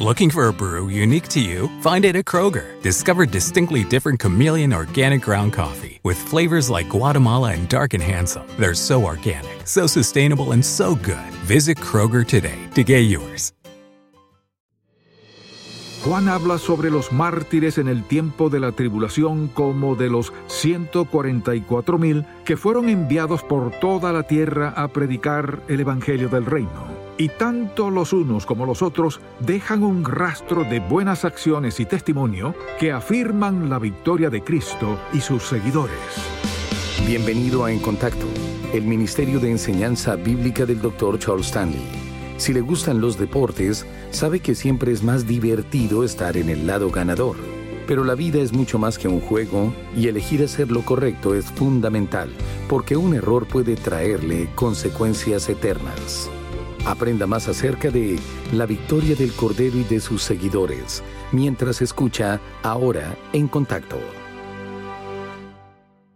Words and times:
Looking 0.00 0.28
for 0.28 0.48
a 0.48 0.52
brew 0.52 0.88
unique 0.88 1.28
to 1.28 1.40
you? 1.40 1.68
Find 1.80 2.04
it 2.04 2.16
at 2.16 2.24
Kroger. 2.24 2.82
Discover 2.82 3.26
distinctly 3.26 3.84
different 3.84 4.18
chameleon 4.18 4.72
organic 4.72 5.22
ground 5.22 5.52
coffee 5.52 6.00
with 6.02 6.18
flavors 6.18 6.68
like 6.68 6.88
Guatemala 6.88 7.52
and 7.52 7.68
Dark 7.68 7.94
and 7.94 8.02
Handsome. 8.02 8.42
They're 8.58 8.74
so 8.74 9.04
organic, 9.04 9.68
so 9.68 9.86
sustainable, 9.86 10.50
and 10.50 10.64
so 10.64 10.96
good. 10.96 11.30
Visit 11.46 11.78
Kroger 11.78 12.26
today 12.26 12.58
to 12.74 12.82
get 12.82 13.02
yours. 13.02 13.52
Juan 16.02 16.28
habla 16.28 16.58
sobre 16.58 16.90
los 16.90 17.12
mártires 17.12 17.78
en 17.78 17.86
el 17.86 18.02
tiempo 18.02 18.50
de 18.50 18.58
la 18.58 18.72
tribulación 18.72 19.46
como 19.46 19.94
de 19.94 20.10
los 20.10 20.32
144.000 20.48 22.26
que 22.44 22.56
fueron 22.56 22.88
enviados 22.88 23.44
por 23.44 23.70
toda 23.78 24.12
la 24.12 24.24
tierra 24.24 24.74
a 24.76 24.88
predicar 24.88 25.62
el 25.68 25.78
Evangelio 25.78 26.28
del 26.28 26.46
Reino. 26.46 26.93
Y 27.16 27.28
tanto 27.28 27.90
los 27.90 28.12
unos 28.12 28.44
como 28.44 28.66
los 28.66 28.82
otros 28.82 29.20
dejan 29.38 29.84
un 29.84 30.04
rastro 30.04 30.64
de 30.64 30.80
buenas 30.80 31.24
acciones 31.24 31.78
y 31.78 31.84
testimonio 31.84 32.56
que 32.80 32.90
afirman 32.90 33.70
la 33.70 33.78
victoria 33.78 34.30
de 34.30 34.42
Cristo 34.42 34.98
y 35.12 35.20
sus 35.20 35.44
seguidores. 35.44 35.96
Bienvenido 37.06 37.64
a 37.64 37.70
En 37.70 37.78
Contacto, 37.78 38.26
el 38.72 38.82
Ministerio 38.82 39.38
de 39.38 39.52
Enseñanza 39.52 40.16
Bíblica 40.16 40.66
del 40.66 40.82
Dr. 40.82 41.20
Charles 41.20 41.46
Stanley. 41.46 41.84
Si 42.36 42.52
le 42.52 42.62
gustan 42.62 43.00
los 43.00 43.16
deportes, 43.16 43.86
sabe 44.10 44.40
que 44.40 44.56
siempre 44.56 44.90
es 44.90 45.04
más 45.04 45.24
divertido 45.24 46.02
estar 46.02 46.36
en 46.36 46.48
el 46.48 46.66
lado 46.66 46.90
ganador. 46.90 47.36
Pero 47.86 48.02
la 48.02 48.16
vida 48.16 48.40
es 48.40 48.52
mucho 48.52 48.78
más 48.78 48.98
que 48.98 49.06
un 49.06 49.20
juego 49.20 49.72
y 49.96 50.08
elegir 50.08 50.42
hacer 50.42 50.72
lo 50.72 50.82
correcto 50.82 51.36
es 51.36 51.44
fundamental, 51.44 52.30
porque 52.68 52.96
un 52.96 53.14
error 53.14 53.46
puede 53.46 53.76
traerle 53.76 54.48
consecuencias 54.56 55.48
eternas. 55.48 56.28
Aprenda 56.86 57.26
más 57.26 57.48
acerca 57.48 57.90
de 57.90 58.18
la 58.52 58.66
victoria 58.66 59.16
del 59.16 59.32
Cordero 59.32 59.78
y 59.78 59.84
de 59.84 60.00
sus 60.00 60.22
seguidores 60.22 61.02
mientras 61.32 61.80
escucha 61.80 62.42
Ahora 62.62 63.16
en 63.32 63.48
Contacto. 63.48 63.98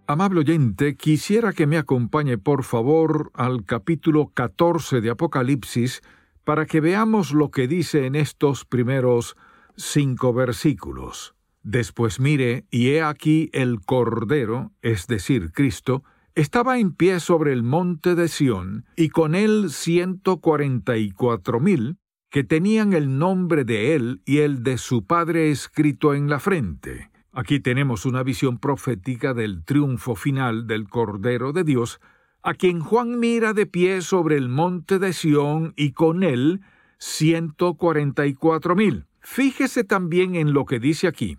Amable 0.06 0.40
oyente, 0.40 0.96
quisiera 0.96 1.54
que 1.54 1.66
me 1.66 1.78
acompañe 1.78 2.36
por 2.36 2.64
favor 2.64 3.30
al 3.32 3.64
capítulo 3.64 4.30
14 4.34 5.00
de 5.00 5.08
Apocalipsis 5.08 6.02
para 6.44 6.66
que 6.66 6.82
veamos 6.82 7.32
lo 7.32 7.50
que 7.50 7.66
dice 7.66 8.04
en 8.04 8.14
estos 8.14 8.66
primeros 8.66 9.36
cinco 9.74 10.34
versículos. 10.34 11.34
Después 11.62 12.20
mire, 12.20 12.66
y 12.70 12.90
he 12.90 13.02
aquí 13.02 13.48
el 13.54 13.80
Cordero, 13.80 14.72
es 14.82 15.06
decir, 15.06 15.50
Cristo, 15.52 16.04
estaba 16.40 16.78
en 16.78 16.92
pie 16.92 17.18
sobre 17.18 17.52
el 17.52 17.64
monte 17.64 18.14
de 18.14 18.28
Sión, 18.28 18.84
y 18.96 19.08
con 19.08 19.34
él 19.34 19.70
ciento 19.70 20.36
cuarenta 20.36 20.96
y 20.96 21.10
cuatro 21.10 21.58
mil, 21.58 21.96
que 22.30 22.44
tenían 22.44 22.92
el 22.92 23.18
nombre 23.18 23.64
de 23.64 23.96
él 23.96 24.22
y 24.24 24.38
el 24.38 24.62
de 24.62 24.78
su 24.78 25.04
Padre 25.04 25.50
escrito 25.50 26.14
en 26.14 26.28
la 26.28 26.38
frente. 26.38 27.10
Aquí 27.32 27.58
tenemos 27.58 28.06
una 28.06 28.22
visión 28.22 28.58
profética 28.58 29.34
del 29.34 29.64
triunfo 29.64 30.14
final 30.14 30.68
del 30.68 30.88
Cordero 30.88 31.52
de 31.52 31.64
Dios, 31.64 31.98
a 32.42 32.54
quien 32.54 32.78
Juan 32.78 33.18
mira 33.18 33.52
de 33.52 33.66
pie 33.66 34.00
sobre 34.00 34.36
el 34.36 34.48
monte 34.48 35.00
de 35.00 35.12
Sión 35.12 35.74
y 35.76 35.90
con 35.90 36.22
él 36.22 36.60
ciento 36.98 37.74
cuarenta 37.74 38.26
y 38.26 38.34
cuatro 38.34 38.76
mil. 38.76 39.06
Fíjese 39.20 39.82
también 39.82 40.36
en 40.36 40.52
lo 40.52 40.66
que 40.66 40.78
dice 40.78 41.08
aquí, 41.08 41.36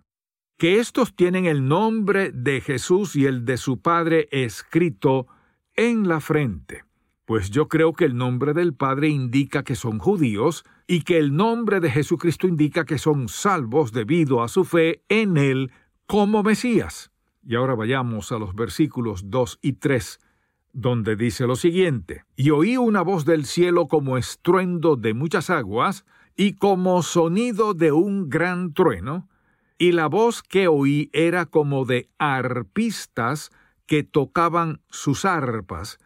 que 0.59 0.80
estos 0.80 1.16
tienen 1.16 1.46
el 1.46 1.70
nombre 1.70 2.34
de 2.34 2.59
Jesús 2.59 3.16
y 3.16 3.25
el 3.25 3.46
de 3.46 3.56
su 3.56 3.81
Padre 3.81 4.28
escrito 4.30 5.25
en 5.74 6.09
la 6.09 6.20
frente. 6.20 6.84
Pues 7.24 7.50
yo 7.50 7.70
creo 7.70 7.94
que 7.94 8.03
el 8.03 8.18
nombre 8.18 8.53
del 8.53 8.74
Padre 8.74 9.08
indica 9.08 9.64
que 9.64 9.75
son 9.75 10.00
judíos 10.00 10.66
y 10.86 11.03
que 11.03 11.18
el 11.18 11.34
nombre 11.34 11.80
de 11.80 11.90
Jesucristo 11.90 12.46
indica 12.46 12.84
que 12.84 12.97
son 12.97 13.30
salvos 13.30 13.94
debido 13.94 14.44
a 14.44 14.50
su 14.50 14.66
fe 14.66 15.02
en 15.08 15.38
Él 15.38 15.72
como 16.06 16.44
Mesías. 16.44 17.09
Y 17.41 17.56
ahora 17.56 17.74
vayamos 17.74 18.34
a 18.34 18.38
los 18.38 18.53
versículos 18.53 19.30
2 19.30 19.59
y 19.62 19.74
3, 19.74 20.20
donde 20.74 21.16
dice 21.16 21.47
lo 21.47 21.56
siguiente, 21.56 22.26
y 22.36 22.50
oí 22.50 22.76
una 22.76 23.02
voz 23.02 23.24
del 23.24 23.46
cielo 23.46 23.88
como 23.88 24.18
estruendo 24.18 24.97
de 24.97 25.14
muchas 25.14 25.50
aguas, 25.50 26.06
y 26.36 26.56
como 26.58 27.02
sonido 27.02 27.74
de 27.74 27.94
un 27.94 28.30
gran 28.30 28.74
trueno, 28.74 29.30
y 29.79 29.94
la 29.94 30.07
voz 30.07 30.44
que 30.44 30.67
oí 30.67 31.09
era 31.13 31.47
como 31.47 31.85
de 31.85 32.09
arpistas 32.19 33.50
que 33.88 34.03
tocaban 34.03 34.81
sus 34.90 35.25
arpas, 35.25 35.97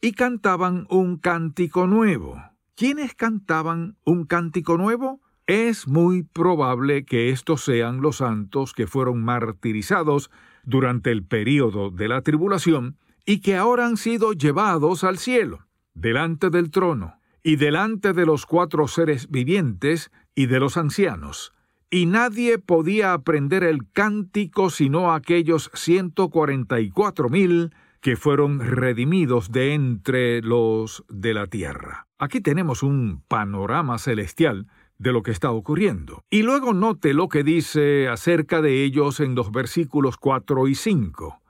y 0.00 0.12
cantaban 0.12 0.86
un 0.90 1.18
cántico 1.18 1.86
nuevo. 1.86 2.42
¿Quiénes 2.74 3.14
cantaban 3.14 3.96
un 4.04 4.24
cántico 4.24 4.78
nuevo? 4.78 5.20
Es 5.46 5.86
muy 5.86 6.22
probable 6.22 7.04
que 7.04 7.30
estos 7.30 7.62
sean 7.62 8.00
los 8.00 8.16
santos 8.16 8.72
que 8.72 8.86
fueron 8.86 9.22
martirizados 9.22 10.30
durante 10.64 11.10
el 11.10 11.24
período 11.24 11.90
de 11.90 12.08
la 12.08 12.22
tribulación 12.22 12.96
y 13.26 13.40
que 13.40 13.56
ahora 13.56 13.86
han 13.86 13.98
sido 13.98 14.32
llevados 14.32 15.04
al 15.04 15.18
cielo, 15.18 15.66
delante 15.94 16.48
del 16.50 16.70
trono, 16.70 17.20
y 17.42 17.56
delante 17.56 18.12
de 18.14 18.24
los 18.24 18.46
cuatro 18.46 18.88
seres 18.88 19.30
vivientes 19.30 20.10
y 20.34 20.46
de 20.46 20.60
los 20.60 20.76
ancianos. 20.76 21.52
Y 21.90 22.06
nadie 22.06 22.58
podía 22.58 23.14
aprender 23.14 23.64
el 23.64 23.90
cántico 23.90 24.68
sino 24.70 25.12
aquellos 25.12 25.70
ciento 25.74 26.28
cuarenta 26.28 26.80
y 26.80 26.90
cuatro 26.90 27.28
mil 27.28 27.72
que 28.00 28.16
fueron 28.16 28.60
redimidos 28.60 29.50
de 29.50 29.74
entre 29.74 30.42
los 30.42 31.04
de 31.08 31.34
la 31.34 31.46
tierra. 31.46 32.06
Aquí 32.18 32.40
tenemos 32.40 32.82
un 32.82 33.22
panorama 33.26 33.98
celestial 33.98 34.66
de 34.98 35.12
lo 35.12 35.22
que 35.22 35.30
está 35.30 35.50
ocurriendo. 35.50 36.24
Y 36.30 36.42
luego 36.42 36.74
note 36.74 37.14
lo 37.14 37.28
que 37.28 37.44
dice 37.44 38.08
acerca 38.08 38.60
de 38.60 38.84
ellos 38.84 39.20
en 39.20 39.34
los 39.34 39.50
versículos 39.50 40.16
4 40.16 40.68
y 40.68 40.74
5. 40.74 41.40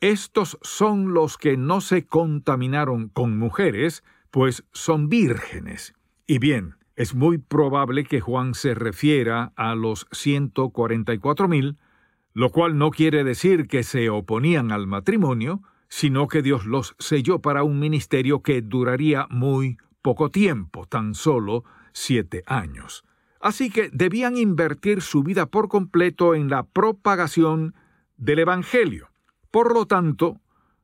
Estos 0.00 0.58
son 0.62 1.12
los 1.12 1.36
que 1.36 1.56
no 1.56 1.80
se 1.80 2.06
contaminaron 2.06 3.08
con 3.08 3.38
mujeres, 3.38 4.02
pues 4.30 4.64
son 4.72 5.08
vírgenes. 5.08 5.94
Y 6.26 6.38
bien, 6.38 6.76
es 6.96 7.14
muy 7.14 7.38
probable 7.38 8.04
que 8.04 8.20
Juan 8.20 8.54
se 8.54 8.74
refiera 8.74 9.52
a 9.56 9.74
los 9.74 10.06
144 10.12 11.48
mil, 11.48 11.78
lo 12.34 12.50
cual 12.50 12.78
no 12.78 12.90
quiere 12.90 13.24
decir 13.24 13.66
que 13.66 13.82
se 13.82 14.10
oponían 14.10 14.72
al 14.72 14.86
matrimonio, 14.86 15.62
sino 15.88 16.28
que 16.28 16.42
Dios 16.42 16.64
los 16.64 16.94
selló 16.98 17.40
para 17.40 17.62
un 17.64 17.78
ministerio 17.78 18.42
que 18.42 18.62
duraría 18.62 19.26
muy 19.30 19.78
poco 20.00 20.30
tiempo, 20.30 20.86
tan 20.86 21.14
solo 21.14 21.64
siete 21.92 22.42
años. 22.46 23.04
Así 23.40 23.70
que 23.70 23.90
debían 23.92 24.36
invertir 24.36 25.02
su 25.02 25.22
vida 25.22 25.46
por 25.46 25.68
completo 25.68 26.34
en 26.34 26.48
la 26.48 26.62
propagación 26.62 27.74
del 28.16 28.38
Evangelio. 28.38 29.10
Por 29.50 29.74
lo 29.74 29.86
tanto, 29.86 30.40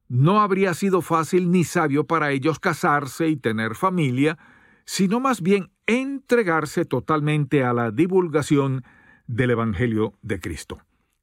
no 0.08 0.40
habría 0.40 0.74
sido 0.74 1.00
fácil 1.00 1.50
ni 1.50 1.64
sabio 1.64 2.04
para 2.04 2.32
ellos 2.32 2.58
casarse 2.58 3.28
y 3.28 3.36
tener 3.36 3.74
familia, 3.74 4.38
sino 4.84 5.20
más 5.20 5.40
bien 5.40 5.70
entregarse 5.88 6.84
totalmente 6.84 7.64
a 7.64 7.72
la 7.72 7.90
divulgación 7.90 8.84
del 9.26 9.50
Evangelio 9.50 10.14
de 10.22 10.38
Cristo. 10.38 10.78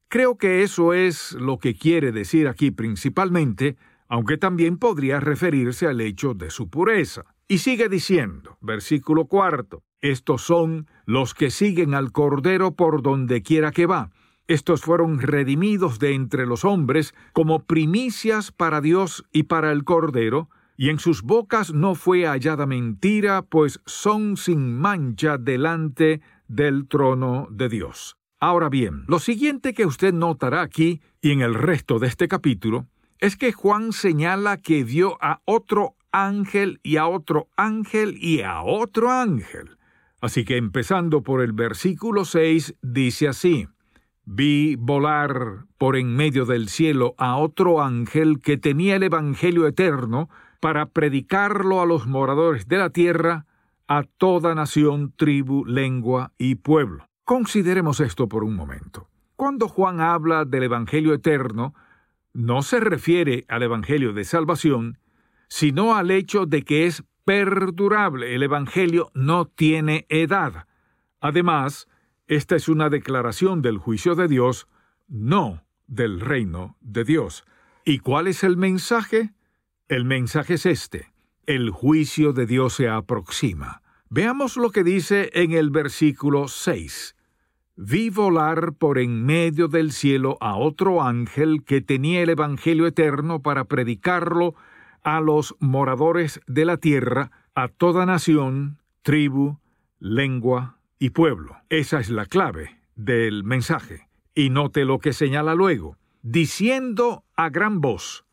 Creo 0.08 0.36
que 0.36 0.62
eso 0.62 0.92
es 0.92 1.32
lo 1.32 1.58
que 1.58 1.74
quiere 1.74 2.12
decir 2.12 2.48
aquí 2.48 2.70
principalmente, 2.70 3.76
aunque 4.08 4.36
también 4.36 4.76
podría 4.76 5.20
referirse 5.20 5.86
al 5.86 6.00
hecho 6.00 6.34
de 6.34 6.50
su 6.50 6.68
pureza. 6.68 7.24
Y 7.48 7.58
sigue 7.58 7.88
diciendo, 7.88 8.58
versículo 8.60 9.26
cuarto, 9.26 9.84
estos 10.00 10.42
son 10.42 10.88
los 11.06 11.32
que 11.32 11.50
siguen 11.50 11.94
al 11.94 12.10
Cordero 12.10 12.74
por 12.74 13.02
donde 13.02 13.42
quiera 13.42 13.70
que 13.70 13.86
va. 13.86 14.10
Estos 14.48 14.82
fueron 14.82 15.20
redimidos 15.20 15.98
de 16.00 16.14
entre 16.14 16.46
los 16.46 16.64
hombres 16.64 17.14
como 17.32 17.64
primicias 17.64 18.50
para 18.50 18.80
Dios 18.80 19.24
y 19.32 19.44
para 19.44 19.70
el 19.70 19.84
Cordero, 19.84 20.50
y 20.76 20.90
en 20.90 20.98
sus 20.98 21.22
bocas 21.22 21.72
no 21.72 21.94
fue 21.94 22.26
hallada 22.26 22.66
mentira, 22.66 23.42
pues 23.42 23.80
son 23.86 24.36
sin 24.36 24.76
mancha 24.76 25.38
delante 25.38 26.20
del 26.48 26.86
trono 26.86 27.48
de 27.50 27.68
Dios. 27.68 28.16
Ahora 28.38 28.68
bien, 28.68 29.04
lo 29.08 29.18
siguiente 29.18 29.72
que 29.72 29.86
usted 29.86 30.12
notará 30.12 30.60
aquí 30.60 31.00
y 31.22 31.30
en 31.30 31.40
el 31.40 31.54
resto 31.54 31.98
de 31.98 32.06
este 32.06 32.28
capítulo 32.28 32.86
es 33.18 33.36
que 33.36 33.52
Juan 33.52 33.92
señala 33.92 34.58
que 34.58 34.84
vio 34.84 35.16
a 35.22 35.40
otro 35.46 35.96
ángel 36.12 36.80
y 36.82 36.98
a 36.98 37.06
otro 37.06 37.48
ángel 37.56 38.16
y 38.20 38.42
a 38.42 38.62
otro 38.62 39.10
ángel. 39.10 39.78
Así 40.20 40.44
que 40.44 40.56
empezando 40.56 41.22
por 41.22 41.40
el 41.40 41.52
versículo 41.52 42.24
6, 42.24 42.74
dice 42.82 43.28
así, 43.28 43.68
Vi 44.28 44.74
volar 44.76 45.66
por 45.78 45.96
en 45.96 46.16
medio 46.16 46.46
del 46.46 46.68
cielo 46.68 47.14
a 47.16 47.36
otro 47.36 47.80
ángel 47.80 48.40
que 48.40 48.56
tenía 48.56 48.96
el 48.96 49.04
Evangelio 49.04 49.68
eterno 49.68 50.28
para 50.66 50.86
predicarlo 50.86 51.80
a 51.80 51.86
los 51.86 52.08
moradores 52.08 52.66
de 52.66 52.78
la 52.78 52.90
tierra, 52.90 53.46
a 53.86 54.02
toda 54.02 54.52
nación, 54.56 55.12
tribu, 55.16 55.64
lengua 55.64 56.32
y 56.38 56.56
pueblo. 56.56 57.08
Consideremos 57.22 58.00
esto 58.00 58.28
por 58.28 58.42
un 58.42 58.56
momento. 58.56 59.08
Cuando 59.36 59.68
Juan 59.68 60.00
habla 60.00 60.44
del 60.44 60.64
Evangelio 60.64 61.14
eterno, 61.14 61.72
no 62.32 62.62
se 62.62 62.80
refiere 62.80 63.44
al 63.46 63.62
Evangelio 63.62 64.12
de 64.12 64.24
salvación, 64.24 64.98
sino 65.46 65.94
al 65.94 66.10
hecho 66.10 66.46
de 66.46 66.62
que 66.62 66.86
es 66.86 67.04
perdurable. 67.24 68.34
El 68.34 68.42
Evangelio 68.42 69.12
no 69.14 69.44
tiene 69.44 70.04
edad. 70.08 70.66
Además, 71.20 71.86
esta 72.26 72.56
es 72.56 72.68
una 72.68 72.90
declaración 72.90 73.62
del 73.62 73.78
juicio 73.78 74.16
de 74.16 74.26
Dios, 74.26 74.66
no 75.06 75.62
del 75.86 76.18
reino 76.18 76.76
de 76.80 77.04
Dios. 77.04 77.44
¿Y 77.84 78.00
cuál 78.00 78.26
es 78.26 78.42
el 78.42 78.56
mensaje? 78.56 79.35
El 79.88 80.04
mensaje 80.04 80.54
es 80.54 80.66
este. 80.66 81.12
El 81.46 81.70
juicio 81.70 82.32
de 82.32 82.46
Dios 82.46 82.74
se 82.74 82.88
aproxima. 82.88 83.82
Veamos 84.08 84.56
lo 84.56 84.70
que 84.70 84.82
dice 84.82 85.30
en 85.32 85.52
el 85.52 85.70
versículo 85.70 86.48
6. 86.48 87.14
Vi 87.76 88.10
volar 88.10 88.72
por 88.72 88.98
en 88.98 89.24
medio 89.24 89.68
del 89.68 89.92
cielo 89.92 90.38
a 90.40 90.56
otro 90.56 91.04
ángel 91.04 91.62
que 91.62 91.82
tenía 91.82 92.22
el 92.22 92.30
Evangelio 92.30 92.88
eterno 92.88 93.42
para 93.42 93.66
predicarlo 93.66 94.56
a 95.04 95.20
los 95.20 95.54
moradores 95.60 96.40
de 96.48 96.64
la 96.64 96.78
tierra, 96.78 97.30
a 97.54 97.68
toda 97.68 98.06
nación, 98.06 98.78
tribu, 99.02 99.60
lengua 100.00 100.80
y 100.98 101.10
pueblo. 101.10 101.58
Esa 101.68 102.00
es 102.00 102.10
la 102.10 102.26
clave 102.26 102.80
del 102.96 103.44
mensaje. 103.44 104.08
Y 104.34 104.50
note 104.50 104.84
lo 104.84 104.98
que 104.98 105.12
señala 105.12 105.54
luego, 105.54 105.96
diciendo 106.22 107.22
a 107.36 107.50
gran 107.50 107.80
voz, 107.80 108.25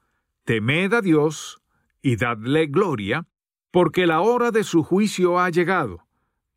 temed 0.43 0.93
a 0.93 1.01
Dios 1.01 1.61
y 2.01 2.17
dadle 2.17 2.67
gloria, 2.67 3.27
porque 3.71 4.05
la 4.05 4.21
hora 4.21 4.51
de 4.51 4.63
su 4.63 4.83
juicio 4.83 5.39
ha 5.39 5.49
llegado, 5.49 6.05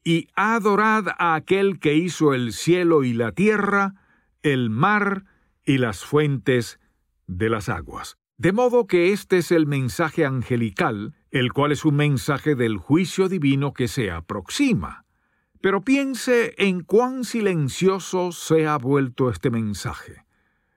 y 0.04 0.28
adorad 0.34 1.08
a 1.18 1.34
aquel 1.34 1.78
que 1.78 1.94
hizo 1.94 2.34
el 2.34 2.52
cielo 2.52 3.04
y 3.04 3.12
la 3.12 3.32
tierra, 3.32 3.94
el 4.42 4.70
mar 4.70 5.24
y 5.64 5.78
las 5.78 6.04
fuentes 6.04 6.78
de 7.26 7.48
las 7.48 7.68
aguas. 7.68 8.18
De 8.38 8.52
modo 8.52 8.86
que 8.86 9.12
este 9.12 9.38
es 9.38 9.50
el 9.50 9.66
mensaje 9.66 10.26
angelical, 10.26 11.14
el 11.30 11.52
cual 11.52 11.72
es 11.72 11.84
un 11.84 11.96
mensaje 11.96 12.54
del 12.54 12.76
juicio 12.76 13.28
divino 13.28 13.72
que 13.72 13.88
se 13.88 14.10
aproxima. 14.10 15.06
Pero 15.62 15.80
piense 15.80 16.54
en 16.58 16.82
cuán 16.82 17.24
silencioso 17.24 18.32
se 18.32 18.66
ha 18.66 18.76
vuelto 18.76 19.30
este 19.30 19.50
mensaje. 19.50 20.25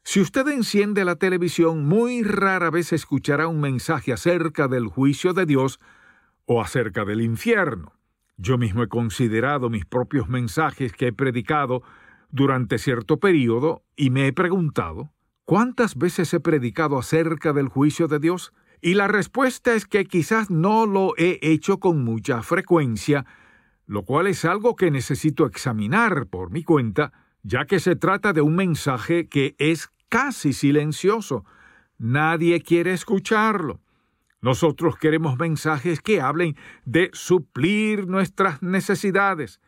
Si 0.04 0.22
usted 0.22 0.48
enciende 0.48 1.06
la 1.06 1.16
televisión, 1.16 1.86
muy 1.86 2.24
rara 2.24 2.70
vez 2.72 2.94
escuchará 2.94 3.48
un 3.48 3.62
mensaje 3.62 4.14
acerca 4.14 4.68
del 4.68 4.88
juicio 4.88 5.34
de 5.34 5.46
Dios 5.46 5.80
o 6.46 6.62
acerca 6.62 7.06
del 7.06 7.22
infierno. 7.22 7.94
Yo 8.38 8.58
mismo 8.58 8.84
he 8.84 8.88
considerado 8.88 9.70
mis 9.70 9.86
propios 9.86 10.30
mensajes 10.30 10.94
que 10.94 11.08
he 11.08 11.14
predicado 11.14 11.84
durante 12.32 12.78
cierto 12.78 13.20
periodo 13.20 13.84
y 13.96 14.10
me 14.10 14.28
he 14.28 14.34
preguntado, 14.34 15.12
¿cuántas 15.46 15.98
veces 15.98 16.34
he 16.34 16.40
predicado 16.40 16.98
acerca 16.98 17.54
del 17.54 17.68
juicio 17.68 18.08
de 18.08 18.20
Dios? 18.20 18.54
Y 18.82 18.94
la 18.94 19.08
respuesta 19.08 19.74
es 19.74 19.86
que 19.86 20.06
quizás 20.06 20.50
no 20.50 20.86
lo 20.86 21.14
he 21.18 21.40
hecho 21.42 21.80
con 21.80 22.04
mucha 22.04 22.42
frecuencia, 22.42 23.26
lo 23.86 24.04
cual 24.04 24.28
es 24.28 24.46
algo 24.46 24.76
que 24.76 24.90
necesito 24.90 25.46
examinar 25.46 26.28
por 26.28 26.50
mi 26.50 26.64
cuenta, 26.64 27.12
ya 27.44 27.66
que 27.66 27.80
se 27.80 27.96
trata 27.96 28.34
de 28.34 28.42
un 28.42 28.56
mensaje 28.56 29.28
que 29.28 29.56
es 29.58 29.90
casi 30.10 30.54
silencioso. 30.54 31.46
Nadie 31.98 32.62
quiere 32.62 32.94
escucharlo. 32.94 33.80
Nosotros 34.42 34.98
queremos 34.98 35.38
mensajes 35.38 36.02
que 36.02 36.22
hablen 36.22 36.56
de 36.86 37.10
suplir 37.14 38.08
nuestras 38.08 38.62
necesidades. 38.62 39.60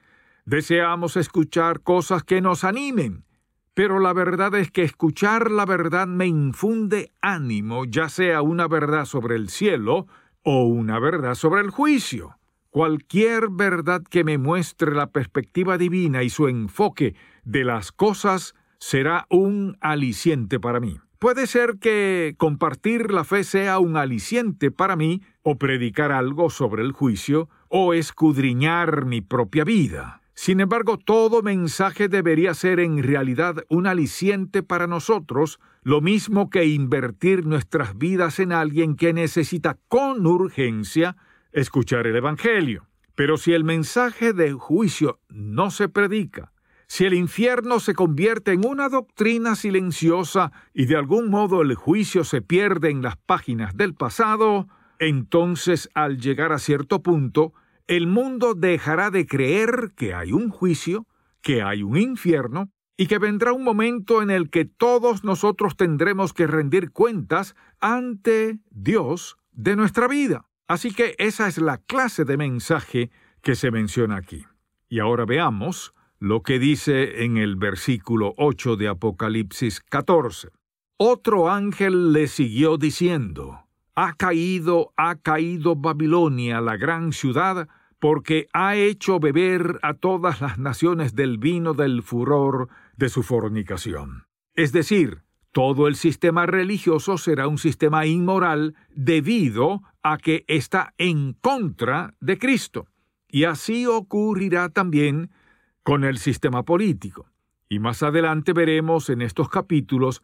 Deseamos 0.45 1.17
escuchar 1.17 1.81
cosas 1.81 2.23
que 2.23 2.41
nos 2.41 2.63
animen. 2.63 3.25
Pero 3.73 3.99
la 3.99 4.13
verdad 4.13 4.53
es 4.55 4.69
que 4.69 4.83
escuchar 4.83 5.49
la 5.49 5.65
verdad 5.65 6.07
me 6.07 6.25
infunde 6.25 7.11
ánimo, 7.21 7.85
ya 7.85 8.09
sea 8.09 8.41
una 8.41 8.67
verdad 8.67 9.05
sobre 9.05 9.35
el 9.35 9.49
cielo 9.49 10.07
o 10.43 10.65
una 10.65 10.99
verdad 10.99 11.35
sobre 11.35 11.61
el 11.61 11.69
juicio. 11.69 12.37
Cualquier 12.69 13.49
verdad 13.49 14.01
que 14.09 14.23
me 14.23 14.37
muestre 14.37 14.93
la 14.93 15.07
perspectiva 15.07 15.77
divina 15.77 16.23
y 16.23 16.29
su 16.29 16.47
enfoque 16.47 17.15
de 17.43 17.63
las 17.63 17.91
cosas 17.91 18.53
será 18.79 19.25
un 19.29 19.77
aliciente 19.81 20.59
para 20.59 20.79
mí. 20.79 20.99
Puede 21.19 21.45
ser 21.45 21.77
que 21.79 22.33
compartir 22.37 23.11
la 23.11 23.23
fe 23.23 23.43
sea 23.43 23.77
un 23.77 23.95
aliciente 23.95 24.71
para 24.71 24.95
mí, 24.95 25.21
o 25.43 25.57
predicar 25.57 26.11
algo 26.11 26.49
sobre 26.49 26.81
el 26.81 26.93
juicio, 26.93 27.47
o 27.67 27.93
escudriñar 27.93 29.05
mi 29.05 29.21
propia 29.21 29.63
vida. 29.63 30.21
Sin 30.33 30.59
embargo, 30.59 30.97
todo 30.97 31.43
mensaje 31.43 32.07
debería 32.07 32.55
ser 32.55 32.79
en 32.79 33.03
realidad 33.03 33.63
un 33.69 33.85
aliciente 33.85 34.63
para 34.63 34.87
nosotros, 34.87 35.59
lo 35.83 36.01
mismo 36.01 36.49
que 36.49 36.65
invertir 36.65 37.45
nuestras 37.45 37.95
vidas 37.95 38.39
en 38.39 38.51
alguien 38.51 38.95
que 38.95 39.13
necesita 39.13 39.77
con 39.87 40.25
urgencia 40.25 41.17
escuchar 41.51 42.07
el 42.07 42.15
Evangelio. 42.15 42.87
Pero 43.13 43.37
si 43.37 43.53
el 43.53 43.63
mensaje 43.63 44.33
de 44.33 44.53
juicio 44.53 45.19
no 45.29 45.69
se 45.69 45.87
predica, 45.87 46.50
si 46.91 47.05
el 47.05 47.13
infierno 47.13 47.79
se 47.79 47.93
convierte 47.93 48.51
en 48.51 48.67
una 48.67 48.89
doctrina 48.89 49.55
silenciosa 49.55 50.51
y 50.73 50.87
de 50.87 50.97
algún 50.97 51.29
modo 51.29 51.61
el 51.61 51.73
juicio 51.73 52.25
se 52.25 52.41
pierde 52.41 52.89
en 52.89 53.01
las 53.01 53.15
páginas 53.15 53.77
del 53.77 53.93
pasado, 53.93 54.67
entonces 54.99 55.89
al 55.93 56.17
llegar 56.17 56.51
a 56.51 56.59
cierto 56.59 57.01
punto, 57.01 57.53
el 57.87 58.07
mundo 58.07 58.55
dejará 58.55 59.09
de 59.09 59.25
creer 59.25 59.93
que 59.95 60.13
hay 60.13 60.33
un 60.33 60.49
juicio, 60.49 61.07
que 61.41 61.61
hay 61.61 61.81
un 61.81 61.95
infierno, 61.95 62.69
y 62.97 63.07
que 63.07 63.19
vendrá 63.19 63.53
un 63.53 63.63
momento 63.63 64.21
en 64.21 64.29
el 64.29 64.49
que 64.49 64.65
todos 64.65 65.23
nosotros 65.23 65.77
tendremos 65.77 66.33
que 66.33 66.45
rendir 66.45 66.91
cuentas 66.91 67.55
ante 67.79 68.59
Dios 68.69 69.37
de 69.53 69.77
nuestra 69.77 70.09
vida. 70.09 70.49
Así 70.67 70.91
que 70.93 71.15
esa 71.19 71.47
es 71.47 71.57
la 71.57 71.77
clase 71.77 72.25
de 72.25 72.35
mensaje 72.35 73.11
que 73.41 73.55
se 73.55 73.71
menciona 73.71 74.17
aquí. 74.17 74.45
Y 74.89 74.99
ahora 74.99 75.23
veamos 75.23 75.93
lo 76.21 76.43
que 76.43 76.59
dice 76.59 77.25
en 77.25 77.37
el 77.37 77.55
versículo 77.55 78.35
8 78.37 78.75
de 78.75 78.87
Apocalipsis 78.87 79.81
14. 79.81 80.49
Otro 80.97 81.49
ángel 81.49 82.13
le 82.13 82.27
siguió 82.27 82.77
diciendo, 82.77 83.65
Ha 83.95 84.13
caído, 84.13 84.93
ha 84.97 85.15
caído 85.15 85.75
Babilonia, 85.75 86.61
la 86.61 86.77
gran 86.77 87.11
ciudad, 87.11 87.67
porque 87.97 88.47
ha 88.53 88.75
hecho 88.75 89.19
beber 89.19 89.79
a 89.81 89.95
todas 89.95 90.41
las 90.41 90.59
naciones 90.59 91.15
del 91.15 91.39
vino 91.39 91.73
del 91.73 92.03
furor 92.03 92.69
de 92.97 93.09
su 93.09 93.23
fornicación. 93.23 94.25
Es 94.53 94.71
decir, 94.71 95.23
todo 95.51 95.87
el 95.87 95.95
sistema 95.95 96.45
religioso 96.45 97.17
será 97.17 97.47
un 97.47 97.57
sistema 97.57 98.05
inmoral 98.05 98.75
debido 98.91 99.81
a 100.03 100.19
que 100.19 100.45
está 100.47 100.93
en 100.99 101.33
contra 101.33 102.13
de 102.19 102.37
Cristo. 102.37 102.85
Y 103.27 103.45
así 103.45 103.87
ocurrirá 103.87 104.69
también 104.69 105.31
con 105.83 106.03
el 106.03 106.17
sistema 106.17 106.63
político. 106.63 107.29
Y 107.69 107.79
más 107.79 108.03
adelante 108.03 108.53
veremos 108.53 109.09
en 109.09 109.21
estos 109.21 109.49
capítulos 109.49 110.21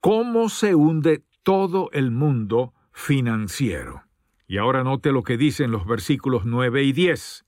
cómo 0.00 0.48
se 0.48 0.74
hunde 0.74 1.24
todo 1.42 1.90
el 1.92 2.10
mundo 2.10 2.74
financiero. 2.92 4.02
Y 4.46 4.58
ahora 4.58 4.84
note 4.84 5.12
lo 5.12 5.22
que 5.22 5.36
dicen 5.36 5.70
los 5.70 5.86
versículos 5.86 6.44
9 6.44 6.82
y 6.82 6.92
10. 6.92 7.44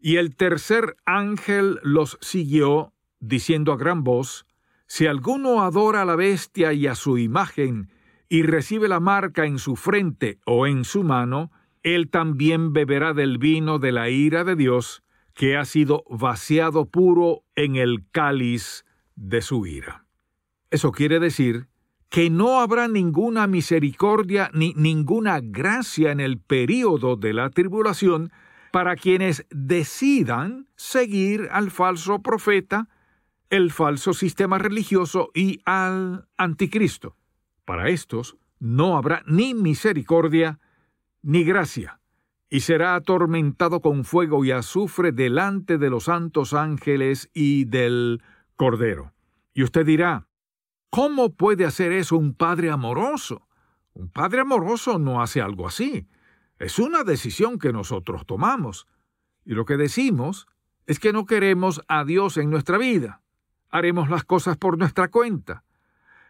Y 0.00 0.16
el 0.16 0.34
tercer 0.34 0.96
ángel 1.04 1.78
los 1.82 2.18
siguió, 2.20 2.92
diciendo 3.20 3.72
a 3.72 3.76
gran 3.76 4.02
voz, 4.02 4.46
Si 4.86 5.06
alguno 5.06 5.62
adora 5.62 6.02
a 6.02 6.04
la 6.04 6.16
bestia 6.16 6.72
y 6.72 6.86
a 6.86 6.94
su 6.94 7.18
imagen, 7.18 7.90
y 8.28 8.42
recibe 8.42 8.88
la 8.88 9.00
marca 9.00 9.44
en 9.44 9.58
su 9.58 9.76
frente 9.76 10.38
o 10.46 10.66
en 10.66 10.84
su 10.84 11.02
mano, 11.02 11.50
él 11.82 12.08
también 12.08 12.72
beberá 12.72 13.12
del 13.12 13.38
vino 13.38 13.78
de 13.78 13.92
la 13.92 14.08
ira 14.08 14.44
de 14.44 14.56
Dios, 14.56 15.02
que 15.40 15.56
ha 15.56 15.64
sido 15.64 16.04
vaciado 16.10 16.84
puro 16.84 17.44
en 17.54 17.76
el 17.76 18.04
cáliz 18.12 18.84
de 19.16 19.40
su 19.40 19.64
ira. 19.64 20.04
Eso 20.70 20.92
quiere 20.92 21.18
decir 21.18 21.66
que 22.10 22.28
no 22.28 22.60
habrá 22.60 22.88
ninguna 22.88 23.46
misericordia 23.46 24.50
ni 24.52 24.74
ninguna 24.74 25.40
gracia 25.40 26.12
en 26.12 26.20
el 26.20 26.38
período 26.38 27.16
de 27.16 27.32
la 27.32 27.48
tribulación 27.48 28.30
para 28.70 28.96
quienes 28.96 29.46
decidan 29.48 30.68
seguir 30.76 31.48
al 31.52 31.70
falso 31.70 32.20
profeta, 32.20 32.90
el 33.48 33.70
falso 33.70 34.12
sistema 34.12 34.58
religioso 34.58 35.30
y 35.32 35.62
al 35.64 36.28
anticristo. 36.36 37.16
Para 37.64 37.88
estos 37.88 38.36
no 38.58 38.98
habrá 38.98 39.22
ni 39.26 39.54
misericordia 39.54 40.60
ni 41.22 41.44
gracia, 41.44 41.98
y 42.50 42.60
será 42.60 42.96
atormentado 42.96 43.80
con 43.80 44.04
fuego 44.04 44.44
y 44.44 44.50
azufre 44.50 45.12
delante 45.12 45.78
de 45.78 45.88
los 45.88 46.04
santos 46.04 46.52
ángeles 46.52 47.30
y 47.32 47.64
del 47.64 48.22
Cordero. 48.56 49.14
Y 49.54 49.62
usted 49.62 49.86
dirá, 49.86 50.26
¿cómo 50.90 51.32
puede 51.32 51.64
hacer 51.64 51.92
eso 51.92 52.16
un 52.16 52.34
padre 52.34 52.70
amoroso? 52.70 53.46
Un 53.94 54.10
padre 54.10 54.40
amoroso 54.40 54.98
no 54.98 55.22
hace 55.22 55.40
algo 55.40 55.68
así. 55.68 56.08
Es 56.58 56.80
una 56.80 57.04
decisión 57.04 57.58
que 57.58 57.72
nosotros 57.72 58.26
tomamos. 58.26 58.86
Y 59.44 59.54
lo 59.54 59.64
que 59.64 59.76
decimos 59.76 60.46
es 60.86 60.98
que 60.98 61.12
no 61.12 61.26
queremos 61.26 61.80
a 61.86 62.04
Dios 62.04 62.36
en 62.36 62.50
nuestra 62.50 62.78
vida. 62.78 63.22
Haremos 63.70 64.10
las 64.10 64.24
cosas 64.24 64.56
por 64.56 64.76
nuestra 64.76 65.08
cuenta. 65.08 65.64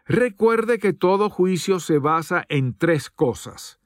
Recuerde 0.05 0.77
que 0.77 0.93
todo 0.93 1.31
juicio 1.31 1.79
se 1.79 1.97
basa 1.97 2.45
en 2.47 2.77
tres 2.77 3.09
cosas. 3.09 3.80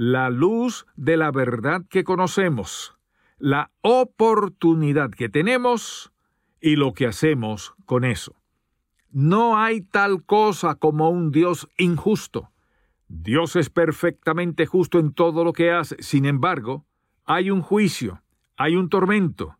La 0.00 0.30
luz 0.30 0.86
de 0.94 1.16
la 1.16 1.32
verdad 1.32 1.84
que 1.90 2.04
conocemos, 2.04 2.96
la 3.36 3.72
oportunidad 3.80 5.10
que 5.10 5.28
tenemos 5.28 6.12
y 6.60 6.76
lo 6.76 6.94
que 6.94 7.08
hacemos 7.08 7.74
con 7.84 8.04
eso. 8.04 8.36
No 9.10 9.58
hay 9.58 9.80
tal 9.80 10.22
cosa 10.22 10.76
como 10.76 11.10
un 11.10 11.32
Dios 11.32 11.68
injusto. 11.76 12.52
Dios 13.08 13.56
es 13.56 13.70
perfectamente 13.70 14.66
justo 14.66 15.00
en 15.00 15.12
todo 15.12 15.42
lo 15.42 15.52
que 15.52 15.72
hace. 15.72 16.00
Sin 16.00 16.26
embargo, 16.26 16.86
hay 17.24 17.50
un 17.50 17.60
juicio, 17.60 18.22
hay 18.56 18.76
un 18.76 18.90
tormento 18.90 19.58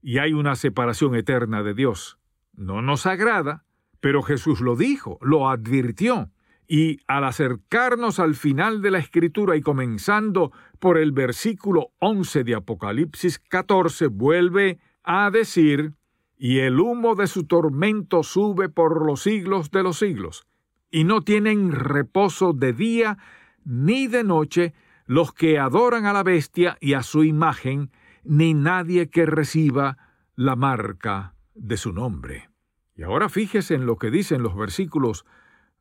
y 0.00 0.18
hay 0.18 0.34
una 0.34 0.54
separación 0.54 1.16
eterna 1.16 1.64
de 1.64 1.74
Dios. 1.74 2.16
No 2.54 2.80
nos 2.80 3.06
agrada, 3.06 3.64
pero 3.98 4.22
Jesús 4.22 4.60
lo 4.60 4.76
dijo, 4.76 5.18
lo 5.20 5.48
advirtió. 5.50 6.30
Y 6.72 7.00
al 7.08 7.24
acercarnos 7.24 8.20
al 8.20 8.36
final 8.36 8.80
de 8.80 8.92
la 8.92 9.00
escritura 9.00 9.56
y 9.56 9.60
comenzando 9.60 10.52
por 10.78 10.98
el 10.98 11.10
versículo 11.10 11.88
11 11.98 12.44
de 12.44 12.54
Apocalipsis 12.54 13.40
14, 13.40 14.06
vuelve 14.06 14.78
a 15.02 15.32
decir, 15.32 15.94
y 16.38 16.60
el 16.60 16.78
humo 16.78 17.16
de 17.16 17.26
su 17.26 17.44
tormento 17.48 18.22
sube 18.22 18.68
por 18.68 19.04
los 19.04 19.22
siglos 19.22 19.72
de 19.72 19.82
los 19.82 19.98
siglos 19.98 20.46
y 20.92 21.02
no 21.02 21.22
tienen 21.22 21.72
reposo 21.72 22.52
de 22.52 22.72
día 22.72 23.18
ni 23.64 24.06
de 24.06 24.22
noche 24.22 24.72
los 25.06 25.32
que 25.32 25.58
adoran 25.58 26.06
a 26.06 26.12
la 26.12 26.22
bestia 26.22 26.78
y 26.80 26.92
a 26.92 27.02
su 27.02 27.24
imagen, 27.24 27.90
ni 28.22 28.54
nadie 28.54 29.10
que 29.10 29.26
reciba 29.26 29.98
la 30.36 30.54
marca 30.54 31.34
de 31.56 31.76
su 31.76 31.92
nombre. 31.92 32.48
Y 32.94 33.02
ahora 33.02 33.28
fíjese 33.28 33.74
en 33.74 33.86
lo 33.86 33.96
que 33.96 34.12
dicen 34.12 34.44
los 34.44 34.54
versículos 34.54 35.24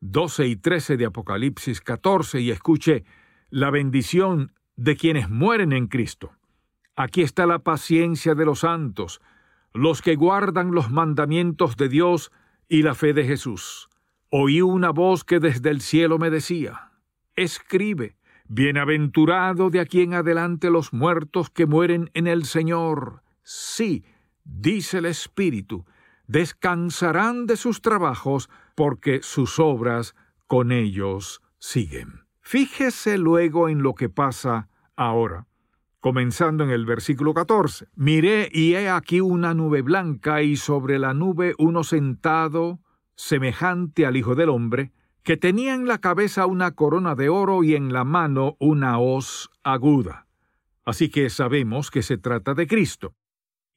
12 0.01 0.47
y 0.47 0.55
13 0.55 0.97
de 0.97 1.05
Apocalipsis 1.05 1.81
14 1.81 2.39
y 2.41 2.51
escuche 2.51 3.03
la 3.49 3.69
bendición 3.69 4.53
de 4.75 4.95
quienes 4.95 5.29
mueren 5.29 5.73
en 5.73 5.87
Cristo. 5.87 6.31
Aquí 6.95 7.21
está 7.21 7.45
la 7.45 7.59
paciencia 7.59 8.35
de 8.35 8.45
los 8.45 8.59
santos, 8.59 9.21
los 9.73 10.01
que 10.01 10.15
guardan 10.15 10.71
los 10.71 10.91
mandamientos 10.91 11.77
de 11.77 11.89
Dios 11.89 12.31
y 12.67 12.83
la 12.83 12.95
fe 12.95 13.13
de 13.13 13.25
Jesús 13.25 13.89
oí 14.29 14.61
una 14.61 14.91
voz 14.91 15.23
que 15.23 15.39
desde 15.39 15.69
el 15.69 15.81
cielo 15.81 16.17
me 16.17 16.29
decía, 16.29 16.91
Escribe, 17.35 18.15
Bienaventurado 18.47 19.69
de 19.69 19.79
aquí 19.79 20.01
en 20.01 20.15
adelante 20.15 20.71
los 20.71 20.91
muertos 20.91 21.51
que 21.51 21.67
mueren 21.67 22.09
en 22.15 22.25
el 22.25 22.45
Señor. 22.45 23.21
Sí, 23.43 24.03
dice 24.43 24.97
el 24.99 25.05
Espíritu, 25.05 25.85
descansarán 26.25 27.45
de 27.45 27.57
sus 27.57 27.81
trabajos 27.81 28.49
porque 28.79 29.19
sus 29.23 29.59
obras 29.59 30.15
con 30.47 30.71
ellos 30.71 31.41
siguen. 31.57 32.21
Fíjese 32.39 33.17
luego 33.17 33.67
en 33.67 33.83
lo 33.83 33.93
que 33.93 34.07
pasa 34.07 34.69
ahora. 34.95 35.47
Comenzando 35.99 36.63
en 36.63 36.69
el 36.69 36.85
versículo 36.85 37.33
14. 37.33 37.89
Miré 37.95 38.47
y 38.53 38.75
he 38.75 38.89
aquí 38.89 39.19
una 39.19 39.53
nube 39.53 39.81
blanca 39.81 40.43
y 40.43 40.55
sobre 40.55 40.97
la 40.97 41.13
nube 41.13 41.55
uno 41.57 41.83
sentado 41.83 42.79
semejante 43.15 44.05
al 44.05 44.15
Hijo 44.15 44.33
del 44.35 44.47
Hombre, 44.47 44.93
que 45.23 45.35
tenía 45.35 45.73
en 45.73 45.85
la 45.85 45.97
cabeza 45.97 46.45
una 46.45 46.71
corona 46.71 47.15
de 47.15 47.27
oro 47.27 47.65
y 47.65 47.75
en 47.75 47.91
la 47.91 48.05
mano 48.05 48.55
una 48.59 48.97
hoz 48.97 49.49
aguda. 49.61 50.25
Así 50.85 51.09
que 51.09 51.29
sabemos 51.29 51.91
que 51.91 52.01
se 52.01 52.17
trata 52.17 52.53
de 52.53 52.65
Cristo. 52.65 53.13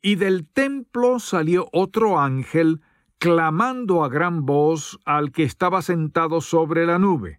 Y 0.01 0.15
del 0.15 0.47
templo 0.47 1.19
salió 1.19 1.69
otro 1.73 2.21
ángel, 2.21 2.83
clamando 3.23 4.03
a 4.03 4.09
gran 4.09 4.47
voz 4.47 4.99
al 5.05 5.31
que 5.31 5.45
estaba 5.45 5.81
sentado 5.81 6.41
sobre 6.41 6.87
la 6.87 6.99
nube. 6.99 7.39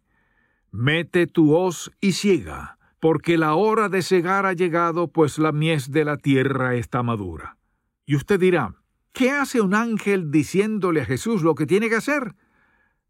Mete 0.72 1.28
tu 1.28 1.54
hoz 1.54 1.92
y 2.00 2.14
ciega, 2.14 2.78
porque 3.02 3.38
la 3.38 3.56
hora 3.56 3.90
de 3.90 4.02
cegar 4.02 4.46
ha 4.46 4.54
llegado, 4.54 5.10
pues 5.10 5.40
la 5.40 5.52
mies 5.52 5.92
de 5.92 6.06
la 6.06 6.16
tierra 6.16 6.76
está 6.76 7.04
madura. 7.04 7.58
Y 8.06 8.16
usted 8.16 8.40
dirá, 8.40 8.76
¿Qué 9.12 9.32
hace 9.32 9.60
un 9.60 9.76
ángel 9.76 10.32
diciéndole 10.32 11.02
a 11.02 11.06
Jesús 11.06 11.44
lo 11.44 11.54
que 11.54 11.66
tiene 11.66 11.90
que 11.90 11.98
hacer? 11.98 12.34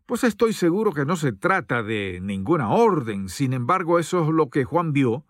Pues 0.07 0.23
estoy 0.23 0.53
seguro 0.53 0.93
que 0.93 1.05
no 1.05 1.15
se 1.15 1.31
trata 1.31 1.83
de 1.83 2.21
ninguna 2.23 2.69
orden, 2.69 3.29
sin 3.29 3.53
embargo 3.53 3.99
eso 3.99 4.23
es 4.23 4.29
lo 4.29 4.49
que 4.49 4.63
Juan 4.63 4.93
vio, 4.93 5.27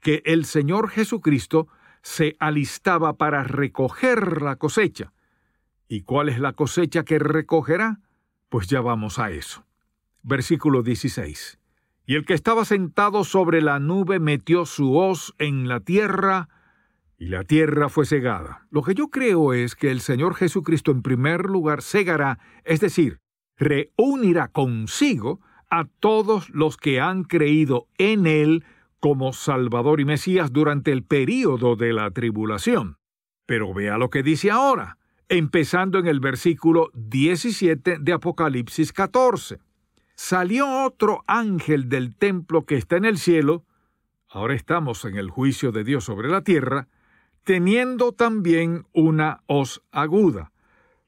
que 0.00 0.22
el 0.26 0.44
Señor 0.44 0.90
Jesucristo 0.90 1.66
se 2.02 2.36
alistaba 2.38 3.16
para 3.16 3.42
recoger 3.42 4.42
la 4.42 4.54
cosecha. 4.54 5.12
¿Y 5.88 6.02
cuál 6.02 6.28
es 6.28 6.38
la 6.38 6.52
cosecha 6.52 7.04
que 7.04 7.18
recogerá? 7.18 8.00
Pues 8.48 8.68
ya 8.68 8.80
vamos 8.80 9.18
a 9.18 9.30
eso. 9.30 9.64
Versículo 10.22 10.82
16. 10.82 11.58
Y 12.06 12.14
el 12.16 12.24
que 12.24 12.34
estaba 12.34 12.64
sentado 12.64 13.24
sobre 13.24 13.62
la 13.62 13.78
nube 13.78 14.18
metió 14.20 14.66
su 14.66 14.96
hoz 14.96 15.34
en 15.38 15.68
la 15.68 15.80
tierra, 15.80 16.48
y 17.16 17.26
la 17.26 17.44
tierra 17.44 17.88
fue 17.88 18.06
cegada. 18.06 18.66
Lo 18.70 18.82
que 18.82 18.94
yo 18.94 19.08
creo 19.08 19.52
es 19.52 19.76
que 19.76 19.90
el 19.90 20.00
Señor 20.00 20.34
Jesucristo 20.34 20.90
en 20.90 21.02
primer 21.02 21.46
lugar 21.46 21.82
cegará, 21.82 22.38
es 22.64 22.80
decir, 22.80 23.20
reunirá 23.56 24.48
consigo 24.48 25.40
a 25.70 25.86
todos 26.00 26.50
los 26.50 26.76
que 26.76 27.00
han 27.00 27.24
creído 27.24 27.88
en 27.98 28.26
Él 28.26 28.64
como 29.00 29.32
Salvador 29.32 30.00
y 30.00 30.04
Mesías 30.04 30.52
durante 30.52 30.92
el 30.92 31.04
período 31.04 31.76
de 31.76 31.92
la 31.92 32.10
tribulación. 32.10 32.96
Pero 33.46 33.72
vea 33.74 33.98
lo 33.98 34.10
que 34.10 34.22
dice 34.22 34.50
ahora, 34.50 34.98
empezando 35.28 35.98
en 35.98 36.06
el 36.06 36.20
versículo 36.20 36.90
17 36.94 37.98
de 38.00 38.12
Apocalipsis 38.12 38.92
14. 38.92 39.58
Salió 40.14 40.84
otro 40.84 41.24
ángel 41.26 41.88
del 41.88 42.14
templo 42.14 42.64
que 42.64 42.76
está 42.76 42.96
en 42.96 43.04
el 43.04 43.18
cielo, 43.18 43.64
ahora 44.28 44.54
estamos 44.54 45.04
en 45.04 45.16
el 45.16 45.30
juicio 45.30 45.72
de 45.72 45.84
Dios 45.84 46.04
sobre 46.04 46.28
la 46.28 46.42
tierra, 46.42 46.88
teniendo 47.42 48.12
también 48.12 48.86
una 48.92 49.42
hoz 49.46 49.82
aguda. 49.90 50.52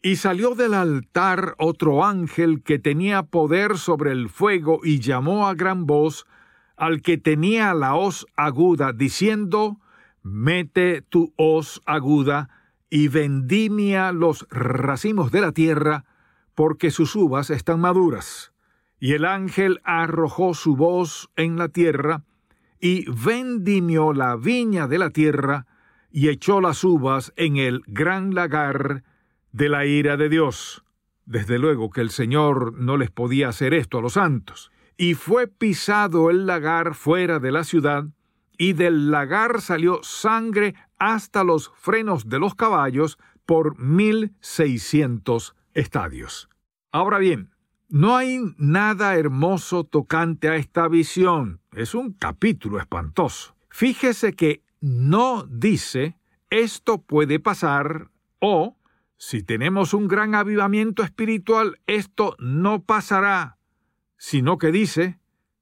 Y 0.03 0.17
salió 0.17 0.55
del 0.55 0.75
altar 0.75 1.55
otro 1.59 2.05
ángel 2.05 2.63
que 2.63 2.79
tenía 2.79 3.25
poder 3.25 3.79
sobre 3.79 4.13
el 4.13 4.29
fuego 4.29 4.81
y 4.85 5.01
llamó 5.01 5.49
a 5.49 5.55
gran 5.55 5.87
voz 5.87 6.27
al 6.77 7.01
que 7.01 7.17
tenía 7.17 7.75
la 7.75 7.95
hoz 7.95 8.27
aguda, 8.37 8.93
diciendo, 8.93 9.81
Mete 10.23 11.03
tu 11.03 11.33
hoz 11.37 11.81
aguda 11.87 12.51
y 12.91 13.09
vendimia 13.09 14.13
los 14.13 14.47
racimos 14.51 15.33
de 15.33 15.41
la 15.41 15.53
tierra, 15.53 16.05
porque 16.55 16.91
sus 16.91 17.15
uvas 17.17 17.51
están 17.51 17.81
maduras. 17.81 18.53
Y 18.99 19.13
el 19.13 19.25
ángel 19.25 19.81
arrojó 19.85 20.55
su 20.55 20.77
voz 20.77 21.31
en 21.37 21.57
la 21.57 21.69
tierra, 21.69 22.25
y 22.81 23.11
vendimió 23.11 24.13
la 24.13 24.37
viña 24.37 24.87
de 24.87 24.99
la 24.99 25.11
tierra, 25.11 25.67
y 26.11 26.29
echó 26.29 26.61
las 26.61 26.83
uvas 26.85 27.33
en 27.37 27.57
el 27.57 27.83
gran 27.87 28.35
lagar 28.35 29.03
de 29.53 29.69
la 29.69 29.85
ira 29.85 30.17
de 30.17 30.29
Dios. 30.29 30.85
Desde 31.27 31.59
luego 31.59 31.91
que 31.91 32.01
el 32.01 32.11
Señor 32.11 32.75
no 32.79 32.97
les 32.97 33.11
podía 33.11 33.49
hacer 33.49 33.75
esto 33.75 33.99
a 33.99 34.03
los 34.03 34.15
santos. 34.15 34.71
Y 34.97 35.15
fue 35.15 35.47
pisado 35.47 36.31
el 36.31 36.47
lagar 36.47 36.95
fuera 36.95 37.39
de 37.39 37.53
la 37.53 37.65
ciudad, 37.65 38.05
y 38.57 38.73
del 38.73 39.11
lagar 39.11 39.61
salió 39.61 40.01
sangre 40.03 40.75
hasta 40.99 41.45
los 41.45 41.73
frenos 41.77 42.29
de 42.29 42.39
los 42.39 42.55
caballos 42.55 43.19
por 43.45 43.79
mil 43.79 44.35
seiscientos 44.41 45.55
estadios. 45.75 46.49
Ahora 46.93 47.19
bien, 47.19 47.51
no 47.89 48.17
hay 48.17 48.41
nada 48.57 49.17
hermoso 49.17 49.85
tocante 49.85 50.49
a 50.49 50.57
esta 50.57 50.89
visión. 50.89 51.61
Es 51.73 51.95
un 51.95 52.13
capítulo 52.13 52.79
espantoso. 52.79 53.55
Fíjese 53.69 54.33
que 54.33 54.63
no 54.81 55.45
dice 55.45 56.17
esto 56.51 57.03
puede 57.03 57.41
pasar 57.41 58.11
o 58.39 58.77
si 59.19 59.43
tenemos 59.43 59.95
un 59.95 60.09
gran 60.09 60.35
avivamiento 60.35 61.03
espiritual, 61.03 61.81
esto 61.87 62.37
no 62.39 62.83
pasará, 62.83 63.59
sino 64.19 64.59
que 64.59 64.71
dice, 64.71 65.19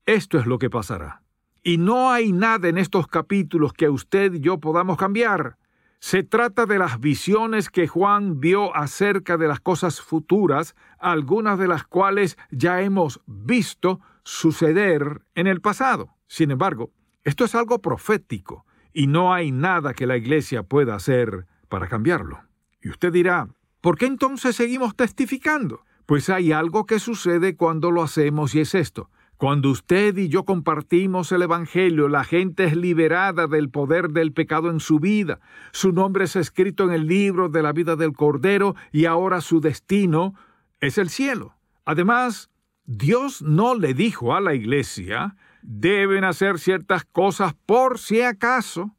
esto 0.07 0.39
es 0.39 0.47
lo 0.47 0.59
que 0.59 0.71
pasará. 0.71 1.24
Y 1.67 1.79
no 1.79 2.13
hay 2.13 2.31
nada 2.31 2.69
en 2.69 2.77
estos 2.77 3.07
capítulos 3.07 3.73
que 3.73 3.89
usted 3.89 4.35
y 4.35 4.41
yo 4.41 4.61
podamos 4.61 4.99
cambiar. 4.99 5.57
Se 5.99 6.23
trata 6.23 6.67
de 6.67 6.79
las 6.79 7.01
visiones 7.01 7.71
que 7.71 7.89
Juan 7.89 8.39
vio 8.39 8.77
acerca 8.77 9.39
de 9.39 9.49
las 9.49 9.61
cosas 9.61 10.03
futuras, 10.03 10.77
algunas 10.99 11.59
de 11.59 11.67
las 11.67 11.85
cuales 11.85 12.37
ya 12.51 12.83
hemos 12.83 13.23
visto 13.25 14.01
suceder 14.25 15.23
en 15.35 15.47
el 15.47 15.63
pasado. 15.63 16.11
Sin 16.27 16.51
embargo, 16.51 16.91
esto 17.23 17.47
es 17.47 17.55
algo 17.55 17.81
profético 17.81 18.67
y 18.93 19.07
no 19.07 19.33
hay 19.33 19.51
nada 19.51 19.95
que 19.95 20.07
la 20.07 20.19
Iglesia 20.19 20.65
pueda 20.65 20.95
hacer 20.95 21.47
para 21.71 21.89
cambiarlo. 21.89 22.43
Y 22.83 22.91
usted 22.91 23.11
dirá, 23.11 23.49
¿por 23.81 23.97
qué 23.97 24.05
entonces 24.05 24.55
seguimos 24.55 24.95
testificando? 24.95 25.81
Pues 26.05 26.29
hay 26.29 26.53
algo 26.53 26.85
que 26.85 26.99
sucede 26.99 27.57
cuando 27.57 27.91
lo 27.91 28.03
hacemos 28.03 28.55
y 28.55 28.61
es 28.61 28.75
esto. 28.75 29.09
Cuando 29.37 29.71
usted 29.71 30.17
y 30.17 30.29
yo 30.29 30.45
compartimos 30.45 31.33
el 31.33 31.43
Evangelio, 31.43 32.09
la 32.09 32.25
gente 32.25 32.65
es 32.65 32.77
liberada 32.77 33.47
del 33.49 33.69
poder 33.69 34.11
del 34.11 34.33
pecado 34.33 34.71
en 34.71 34.79
su 34.79 35.01
vida. 35.01 35.41
Su 35.73 35.93
nombre 35.93 36.25
es 36.25 36.37
escrito 36.37 36.85
en 36.85 36.93
el 36.93 37.07
libro 37.09 37.49
de 37.49 37.63
la 37.63 37.73
vida 37.73 37.97
del 37.97 38.13
Cordero 38.13 38.77
y 38.93 39.07
ahora 39.07 39.41
su 39.41 39.61
destino 39.61 40.35
es 40.81 40.99
el 40.99 41.11
cielo. 41.11 41.57
Además, 41.85 42.51
Dios 42.87 43.43
no 43.43 43.75
le 43.75 43.93
dijo 43.93 44.35
a 44.35 44.41
la 44.41 44.55
iglesia, 44.55 45.37
deben 45.63 46.23
hacer 46.23 46.59
ciertas 46.59 47.05
cosas 47.05 47.55
por 47.67 47.99
si 47.99 48.23
acaso. 48.23 48.95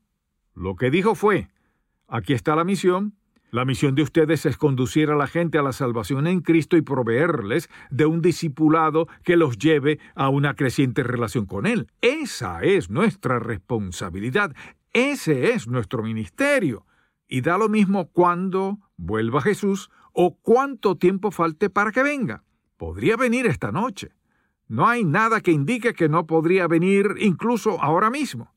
Lo 0.54 0.76
que 0.76 0.92
dijo 0.92 1.16
fue, 1.16 1.50
aquí 2.08 2.34
está 2.34 2.56
la 2.56 2.66
misión, 2.66 3.15
la 3.56 3.64
misión 3.64 3.96
de 3.96 4.04
ustedes 4.04 4.46
es 4.46 4.58
conducir 4.58 5.10
a 5.10 5.16
la 5.16 5.28
gente 5.28 5.58
a 5.58 5.62
la 5.62 5.72
salvación 5.72 6.28
en 6.28 6.42
Cristo 6.42 6.76
y 6.76 6.82
proveerles 6.82 7.70
de 7.90 8.06
un 8.06 8.22
discipulado 8.22 9.08
que 9.24 9.38
los 9.38 9.58
lleve 9.58 9.98
a 10.14 10.28
una 10.28 10.56
creciente 10.56 11.04
relación 11.04 11.46
con 11.46 11.66
Él. 11.66 11.88
Esa 12.02 12.62
es 12.64 12.90
nuestra 12.90 13.40
responsabilidad, 13.40 14.54
ese 14.92 15.52
es 15.54 15.70
nuestro 15.70 16.04
ministerio. 16.04 16.86
Y 17.30 17.40
da 17.40 17.58
lo 17.58 17.70
mismo 17.70 18.10
cuando 18.12 18.80
vuelva 18.98 19.42
Jesús 19.42 19.90
o 20.12 20.36
cuánto 20.36 20.98
tiempo 20.98 21.32
falte 21.32 21.70
para 21.70 21.94
que 21.94 22.04
venga. 22.04 22.44
Podría 22.76 23.16
venir 23.16 23.46
esta 23.46 23.72
noche. 23.72 24.10
No 24.68 24.86
hay 24.86 25.06
nada 25.06 25.40
que 25.40 25.52
indique 25.52 25.94
que 25.94 26.10
no 26.10 26.28
podría 26.28 26.68
venir 26.68 27.16
incluso 27.20 27.82
ahora 27.82 28.10
mismo. 28.10 28.54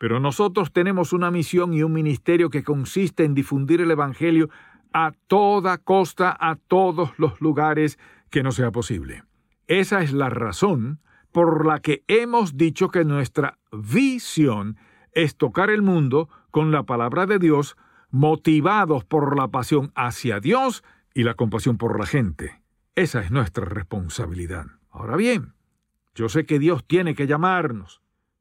Pero 0.00 0.18
nosotros 0.18 0.72
tenemos 0.72 1.12
una 1.12 1.30
misión 1.30 1.74
y 1.74 1.82
un 1.82 1.92
ministerio 1.92 2.48
que 2.48 2.64
consiste 2.64 3.22
en 3.22 3.34
difundir 3.34 3.82
el 3.82 3.90
Evangelio 3.90 4.48
a 4.94 5.12
toda 5.26 5.76
costa, 5.76 6.34
a 6.40 6.56
todos 6.56 7.10
los 7.18 7.38
lugares 7.42 7.98
que 8.30 8.42
no 8.42 8.50
sea 8.50 8.70
posible. 8.70 9.24
Esa 9.66 10.00
es 10.00 10.14
la 10.14 10.30
razón 10.30 11.00
por 11.32 11.66
la 11.66 11.80
que 11.80 12.02
hemos 12.08 12.56
dicho 12.56 12.88
que 12.88 13.04
nuestra 13.04 13.58
visión 13.72 14.78
es 15.12 15.36
tocar 15.36 15.68
el 15.68 15.82
mundo 15.82 16.30
con 16.50 16.70
la 16.70 16.84
palabra 16.84 17.26
de 17.26 17.38
Dios, 17.38 17.76
motivados 18.08 19.04
por 19.04 19.36
la 19.36 19.48
pasión 19.48 19.92
hacia 19.94 20.40
Dios 20.40 20.82
y 21.12 21.24
la 21.24 21.34
compasión 21.34 21.76
por 21.76 22.00
la 22.00 22.06
gente. 22.06 22.62
Esa 22.94 23.20
es 23.20 23.30
nuestra 23.30 23.66
responsabilidad. 23.66 24.64
Ahora 24.90 25.16
bien, 25.16 25.52
yo 26.14 26.30
sé 26.30 26.46
que 26.46 26.58
Dios 26.58 26.86
tiene 26.86 27.14
que 27.14 27.26
llamarnos, 27.26 28.00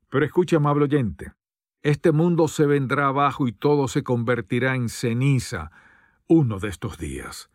pero 0.09 0.23
escuche, 0.23 0.55
amable 0.55 0.85
oyente, 0.85 1.33
este 1.81 2.11
mundo 2.11 2.47
se 2.47 2.65
vendrá 2.65 3.07
abajo 3.07 3.47
y 3.47 3.51
todo 3.51 3.87
se 3.87 4.03
convertirá 4.03 4.75
en 4.75 4.89
ceniza 4.89 5.71
uno 6.27 6.59
de 6.59 6.67
estos 6.67 6.97
días. 6.97 7.49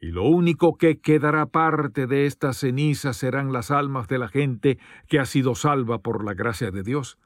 Y 0.00 0.08
lo 0.08 0.24
único 0.24 0.76
que 0.76 1.00
quedará 1.00 1.46
parte 1.46 2.06
de 2.06 2.26
esta 2.26 2.52
ceniza 2.52 3.14
serán 3.14 3.52
las 3.52 3.70
almas 3.70 4.08
de 4.08 4.18
la 4.18 4.28
gente 4.28 4.78
que 5.08 5.18
ha 5.18 5.24
sido 5.24 5.54
salva 5.54 5.98
por 5.98 6.24
la 6.24 6.34
gracia 6.34 6.70
de 6.70 6.82
Dios. 6.82 7.16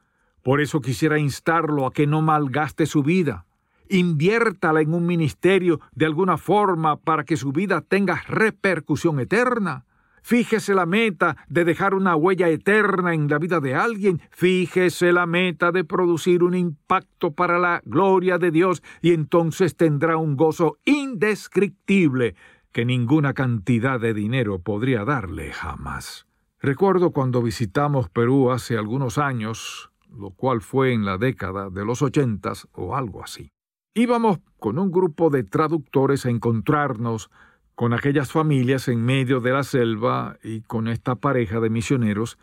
Por 0.43 0.61
eso 0.61 0.81
quisiera 0.81 1.19
instarlo 1.19 1.87
a 1.87 1.93
que 1.93 2.07
no 2.07 2.23
malgaste 2.23 2.87
su 2.87 3.03
vida. 3.03 3.47
Inviértala 3.89 4.81
en 4.81 4.95
un 4.95 5.07
ministerio 5.07 5.81
de 5.93 6.07
alguna 6.07 6.37
forma 6.37 6.97
para 6.97 7.25
que 7.25 7.37
su 7.37 7.51
vida 7.53 7.81
tenga 7.81 8.23
repercusión 8.29 9.19
eterna. 9.19 9.87
Fíjese 10.23 10.75
la 10.75 10.87
meta 10.87 11.37
de 11.49 11.65
dejar 11.65 11.95
una 11.95 12.17
huella 12.17 12.49
eterna 12.49 13.15
en 13.15 13.29
la 13.29 13.39
vida 13.39 13.61
de 13.61 13.75
alguien. 13.75 14.21
Fíjese 14.31 15.13
la 15.13 15.27
meta 15.27 15.73
de 15.73 15.85
producir 15.85 16.43
un 16.43 16.55
impacto 16.55 17.33
para 17.33 17.59
la 17.59 17.83
gloria 17.85 18.39
de 18.39 18.51
Dios 18.51 18.83
y 19.03 19.13
entonces 19.13 19.77
tendrá 19.77 20.17
un 20.17 20.37
gozo 20.37 20.79
indescriptible 20.85 22.35
que 22.73 22.85
ninguna 22.85 23.35
cantidad 23.35 23.99
de 23.99 24.15
dinero 24.15 24.61
podría 24.61 25.05
darle 25.05 25.53
jamás. 25.53 26.27
Recuerdo 26.61 27.13
cuando 27.13 27.43
visitamos 27.43 28.09
Perú 28.09 28.51
hace 28.51 28.77
algunos 28.77 29.17
años, 29.17 29.91
lo 30.11 30.31
cual 30.31 30.61
fue 30.61 30.93
en 30.93 31.05
la 31.05 31.17
década 31.17 31.71
de 31.71 31.85
los 31.85 32.03
ochentas 32.03 32.69
o 32.73 32.97
algo 32.97 33.23
así. 33.23 33.53
Íbamos 33.95 34.39
con 34.59 34.79
un 34.79 34.91
grupo 34.91 35.31
de 35.31 35.45
traductores 35.45 36.27
a 36.27 36.31
encontrarnos 36.31 37.31
con 37.79 37.93
aquellas 37.93 38.33
familias 38.33 38.89
en 38.89 39.05
medio 39.05 39.39
de 39.39 39.53
la 39.53 39.63
selva 39.63 40.37
y 40.43 40.63
con 40.63 40.89
esta 40.89 41.15
pareja 41.15 41.61
de 41.61 41.71
misioneros 41.71 42.37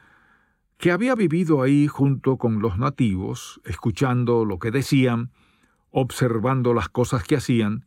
que 0.77 0.93
había 0.93 1.13
vivido 1.13 1.61
ahí 1.61 1.87
junto 1.87 2.37
con 2.37 2.61
los 2.61 2.77
nativos, 2.77 3.59
escuchando 3.65 4.45
lo 4.45 4.59
que 4.59 4.71
decían, 4.71 5.31
observando 5.91 6.73
las 6.73 6.87
cosas 6.87 7.25
que 7.25 7.35
hacían 7.35 7.85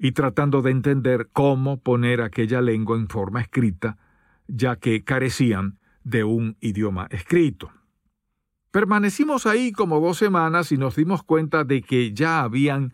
y 0.00 0.10
tratando 0.10 0.62
de 0.62 0.72
entender 0.72 1.28
cómo 1.32 1.76
poner 1.76 2.20
aquella 2.20 2.60
lengua 2.60 2.96
en 2.96 3.06
forma 3.06 3.40
escrita, 3.40 3.96
ya 4.48 4.74
que 4.74 5.04
carecían 5.04 5.78
de 6.02 6.24
un 6.24 6.56
idioma 6.58 7.06
escrito. 7.12 7.70
Permanecimos 8.72 9.46
ahí 9.46 9.70
como 9.70 10.00
dos 10.00 10.18
semanas 10.18 10.72
y 10.72 10.76
nos 10.76 10.96
dimos 10.96 11.22
cuenta 11.22 11.62
de 11.62 11.82
que 11.82 12.12
ya 12.12 12.42
habían 12.42 12.92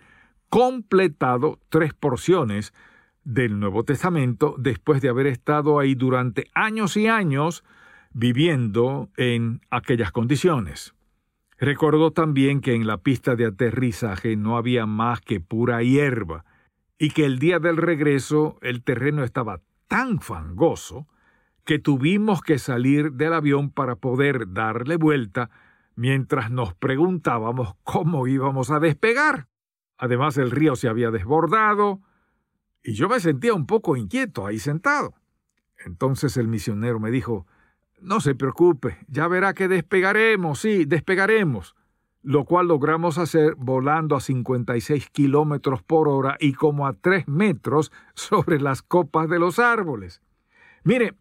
completado 0.50 1.58
tres 1.70 1.94
porciones 1.94 2.74
del 3.24 3.58
Nuevo 3.58 3.84
Testamento 3.84 4.54
después 4.58 5.02
de 5.02 5.08
haber 5.08 5.26
estado 5.26 5.78
ahí 5.78 5.94
durante 5.94 6.48
años 6.54 6.96
y 6.96 7.06
años 7.06 7.64
viviendo 8.12 9.10
en 9.16 9.60
aquellas 9.70 10.12
condiciones. 10.12 10.94
Recordó 11.58 12.12
también 12.12 12.60
que 12.60 12.74
en 12.74 12.86
la 12.86 12.98
pista 12.98 13.36
de 13.36 13.46
aterrizaje 13.46 14.36
no 14.36 14.56
había 14.56 14.86
más 14.86 15.20
que 15.20 15.40
pura 15.40 15.82
hierba 15.82 16.44
y 16.98 17.10
que 17.10 17.26
el 17.26 17.38
día 17.38 17.58
del 17.58 17.76
regreso 17.76 18.58
el 18.62 18.82
terreno 18.82 19.24
estaba 19.24 19.60
tan 19.86 20.20
fangoso 20.20 21.06
que 21.64 21.78
tuvimos 21.78 22.42
que 22.42 22.58
salir 22.58 23.12
del 23.12 23.34
avión 23.34 23.70
para 23.70 23.96
poder 23.96 24.52
darle 24.52 24.96
vuelta 24.96 25.50
mientras 25.94 26.50
nos 26.50 26.74
preguntábamos 26.74 27.74
cómo 27.84 28.26
íbamos 28.26 28.70
a 28.70 28.80
despegar. 28.80 29.48
Además 29.98 30.38
el 30.38 30.50
río 30.50 30.76
se 30.76 30.88
había 30.88 31.10
desbordado, 31.10 32.00
y 32.82 32.94
yo 32.94 33.08
me 33.08 33.20
sentía 33.20 33.54
un 33.54 33.66
poco 33.66 33.96
inquieto 33.96 34.46
ahí 34.46 34.58
sentado. 34.58 35.14
Entonces 35.84 36.36
el 36.36 36.48
misionero 36.48 37.00
me 37.00 37.10
dijo, 37.10 37.46
no 38.00 38.20
se 38.20 38.34
preocupe, 38.34 38.98
ya 39.08 39.28
verá 39.28 39.54
que 39.54 39.68
despegaremos, 39.68 40.60
sí, 40.60 40.84
despegaremos, 40.84 41.74
lo 42.22 42.44
cual 42.44 42.68
logramos 42.68 43.18
hacer 43.18 43.54
volando 43.56 44.16
a 44.16 44.20
56 44.20 45.10
kilómetros 45.10 45.82
por 45.82 46.08
hora 46.08 46.36
y 46.40 46.52
como 46.54 46.86
a 46.86 46.94
3 46.94 47.28
metros 47.28 47.92
sobre 48.14 48.60
las 48.60 48.82
copas 48.82 49.28
de 49.28 49.38
los 49.38 49.58
árboles. 49.58 50.22
Mire, 50.84 51.14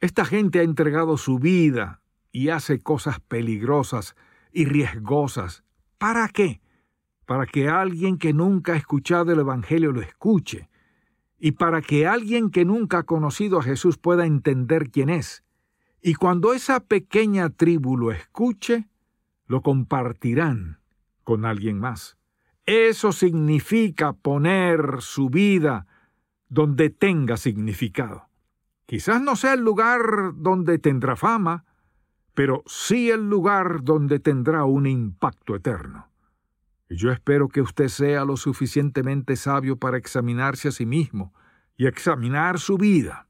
esta 0.00 0.24
gente 0.24 0.60
ha 0.60 0.62
entregado 0.62 1.16
su 1.16 1.38
vida 1.38 2.02
y 2.30 2.50
hace 2.50 2.80
cosas 2.80 3.20
peligrosas 3.20 4.16
y 4.52 4.64
riesgosas. 4.64 5.64
¿Para 5.98 6.28
qué? 6.28 6.60
Para 7.26 7.46
que 7.46 7.68
alguien 7.68 8.16
que 8.16 8.32
nunca 8.32 8.72
ha 8.72 8.76
escuchado 8.76 9.32
el 9.32 9.40
Evangelio 9.40 9.92
lo 9.92 10.00
escuche 10.00 10.68
y 11.38 11.52
para 11.52 11.80
que 11.82 12.06
alguien 12.06 12.50
que 12.50 12.64
nunca 12.64 12.98
ha 12.98 13.02
conocido 13.04 13.58
a 13.58 13.62
Jesús 13.62 13.96
pueda 13.98 14.26
entender 14.26 14.90
quién 14.90 15.08
es. 15.08 15.44
Y 16.00 16.14
cuando 16.14 16.52
esa 16.52 16.80
pequeña 16.80 17.50
tribu 17.50 17.96
lo 17.96 18.12
escuche, 18.12 18.88
lo 19.46 19.62
compartirán 19.62 20.80
con 21.24 21.44
alguien 21.44 21.78
más. 21.78 22.16
Eso 22.66 23.12
significa 23.12 24.12
poner 24.12 24.96
su 25.00 25.30
vida 25.30 25.86
donde 26.48 26.90
tenga 26.90 27.36
significado. 27.36 28.28
Quizás 28.86 29.20
no 29.20 29.36
sea 29.36 29.54
el 29.54 29.60
lugar 29.60 30.32
donde 30.34 30.78
tendrá 30.78 31.16
fama, 31.16 31.64
pero 32.34 32.62
sí 32.66 33.10
el 33.10 33.28
lugar 33.28 33.82
donde 33.82 34.20
tendrá 34.20 34.64
un 34.64 34.86
impacto 34.86 35.54
eterno. 35.56 36.07
Yo 36.90 37.12
espero 37.12 37.48
que 37.48 37.60
usted 37.60 37.88
sea 37.88 38.24
lo 38.24 38.36
suficientemente 38.36 39.36
sabio 39.36 39.76
para 39.76 39.98
examinarse 39.98 40.68
a 40.68 40.72
sí 40.72 40.86
mismo 40.86 41.34
y 41.76 41.86
examinar 41.86 42.58
su 42.58 42.78
vida, 42.78 43.28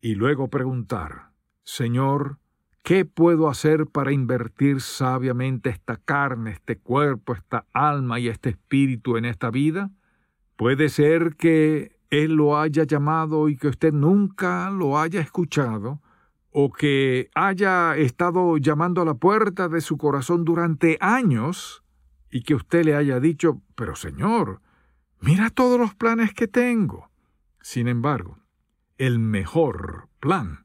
y 0.00 0.14
luego 0.14 0.48
preguntar, 0.48 1.30
Señor, 1.64 2.38
¿qué 2.82 3.04
puedo 3.04 3.48
hacer 3.48 3.86
para 3.86 4.12
invertir 4.12 4.80
sabiamente 4.80 5.70
esta 5.70 5.96
carne, 5.96 6.52
este 6.52 6.78
cuerpo, 6.78 7.34
esta 7.34 7.66
alma 7.72 8.18
y 8.18 8.28
este 8.28 8.50
espíritu 8.50 9.16
en 9.16 9.24
esta 9.24 9.50
vida? 9.50 9.90
Puede 10.56 10.88
ser 10.88 11.36
que 11.36 11.98
Él 12.10 12.34
lo 12.34 12.58
haya 12.58 12.84
llamado 12.84 13.48
y 13.48 13.56
que 13.56 13.68
usted 13.68 13.92
nunca 13.92 14.70
lo 14.70 14.98
haya 14.98 15.20
escuchado, 15.20 16.00
o 16.50 16.70
que 16.72 17.30
haya 17.34 17.96
estado 17.96 18.58
llamando 18.58 19.02
a 19.02 19.04
la 19.04 19.14
puerta 19.14 19.68
de 19.68 19.80
su 19.80 19.96
corazón 19.96 20.44
durante 20.44 20.98
años, 21.00 21.81
y 22.32 22.42
que 22.42 22.54
usted 22.54 22.84
le 22.84 22.96
haya 22.96 23.20
dicho, 23.20 23.60
pero 23.76 23.94
Señor, 23.94 24.62
mira 25.20 25.50
todos 25.50 25.78
los 25.78 25.94
planes 25.94 26.32
que 26.32 26.48
tengo. 26.48 27.10
Sin 27.60 27.86
embargo, 27.86 28.38
el 28.96 29.18
mejor 29.18 30.08
plan 30.18 30.64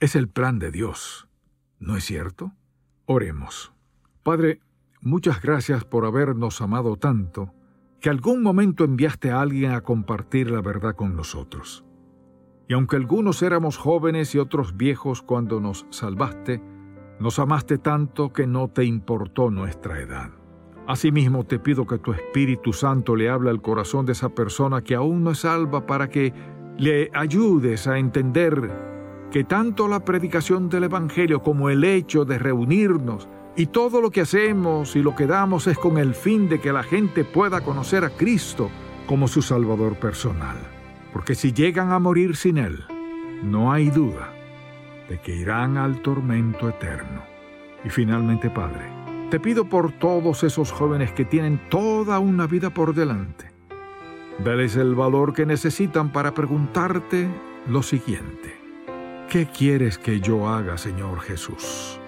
es 0.00 0.16
el 0.16 0.28
plan 0.28 0.58
de 0.58 0.72
Dios. 0.72 1.28
¿No 1.78 1.96
es 1.96 2.04
cierto? 2.04 2.52
Oremos. 3.04 3.74
Padre, 4.22 4.60
muchas 5.02 5.42
gracias 5.42 5.84
por 5.84 6.06
habernos 6.06 6.62
amado 6.62 6.96
tanto, 6.96 7.52
que 8.00 8.08
algún 8.08 8.42
momento 8.42 8.82
enviaste 8.82 9.30
a 9.30 9.42
alguien 9.42 9.72
a 9.72 9.82
compartir 9.82 10.50
la 10.50 10.62
verdad 10.62 10.96
con 10.96 11.14
nosotros. 11.14 11.84
Y 12.68 12.72
aunque 12.72 12.96
algunos 12.96 13.42
éramos 13.42 13.76
jóvenes 13.76 14.34
y 14.34 14.38
otros 14.38 14.78
viejos 14.78 15.20
cuando 15.20 15.60
nos 15.60 15.86
salvaste, 15.90 16.62
nos 17.20 17.38
amaste 17.38 17.76
tanto 17.76 18.32
que 18.32 18.46
no 18.46 18.68
te 18.68 18.84
importó 18.84 19.50
nuestra 19.50 20.00
edad. 20.00 20.41
Asimismo 20.86 21.44
te 21.44 21.58
pido 21.58 21.86
que 21.86 21.98
tu 21.98 22.12
Espíritu 22.12 22.72
Santo 22.72 23.14
le 23.14 23.28
hable 23.28 23.50
al 23.50 23.62
corazón 23.62 24.04
de 24.04 24.12
esa 24.12 24.30
persona 24.30 24.82
que 24.82 24.94
aún 24.96 25.22
no 25.22 25.30
es 25.30 25.38
salva 25.38 25.86
para 25.86 26.08
que 26.08 26.32
le 26.76 27.10
ayudes 27.14 27.86
a 27.86 27.98
entender 27.98 28.70
que 29.30 29.44
tanto 29.44 29.86
la 29.86 30.04
predicación 30.04 30.68
del 30.68 30.84
Evangelio 30.84 31.42
como 31.42 31.70
el 31.70 31.84
hecho 31.84 32.24
de 32.24 32.38
reunirnos 32.38 33.28
y 33.56 33.66
todo 33.66 34.00
lo 34.00 34.10
que 34.10 34.22
hacemos 34.22 34.96
y 34.96 35.02
lo 35.02 35.14
que 35.14 35.26
damos 35.26 35.66
es 35.66 35.78
con 35.78 35.98
el 35.98 36.14
fin 36.14 36.48
de 36.48 36.60
que 36.60 36.72
la 36.72 36.82
gente 36.82 37.24
pueda 37.24 37.60
conocer 37.60 38.04
a 38.04 38.10
Cristo 38.10 38.68
como 39.06 39.28
su 39.28 39.40
Salvador 39.40 39.96
personal. 39.96 40.56
Porque 41.12 41.34
si 41.34 41.52
llegan 41.52 41.92
a 41.92 41.98
morir 41.98 42.34
sin 42.34 42.58
Él, 42.58 42.84
no 43.42 43.72
hay 43.72 43.90
duda 43.90 44.32
de 45.08 45.20
que 45.20 45.36
irán 45.36 45.76
al 45.76 46.00
tormento 46.02 46.68
eterno. 46.68 47.22
Y 47.84 47.90
finalmente, 47.90 48.50
Padre, 48.50 49.01
te 49.32 49.40
pido 49.40 49.64
por 49.64 49.92
todos 49.92 50.44
esos 50.44 50.70
jóvenes 50.70 51.10
que 51.12 51.24
tienen 51.24 51.58
toda 51.70 52.18
una 52.18 52.46
vida 52.46 52.68
por 52.68 52.94
delante. 52.94 53.50
Dales 54.44 54.76
el 54.76 54.94
valor 54.94 55.32
que 55.32 55.46
necesitan 55.46 56.12
para 56.12 56.34
preguntarte 56.34 57.30
lo 57.66 57.82
siguiente. 57.82 58.54
¿Qué 59.30 59.46
quieres 59.46 59.96
que 59.96 60.20
yo 60.20 60.46
haga, 60.50 60.76
Señor 60.76 61.20
Jesús? 61.20 61.98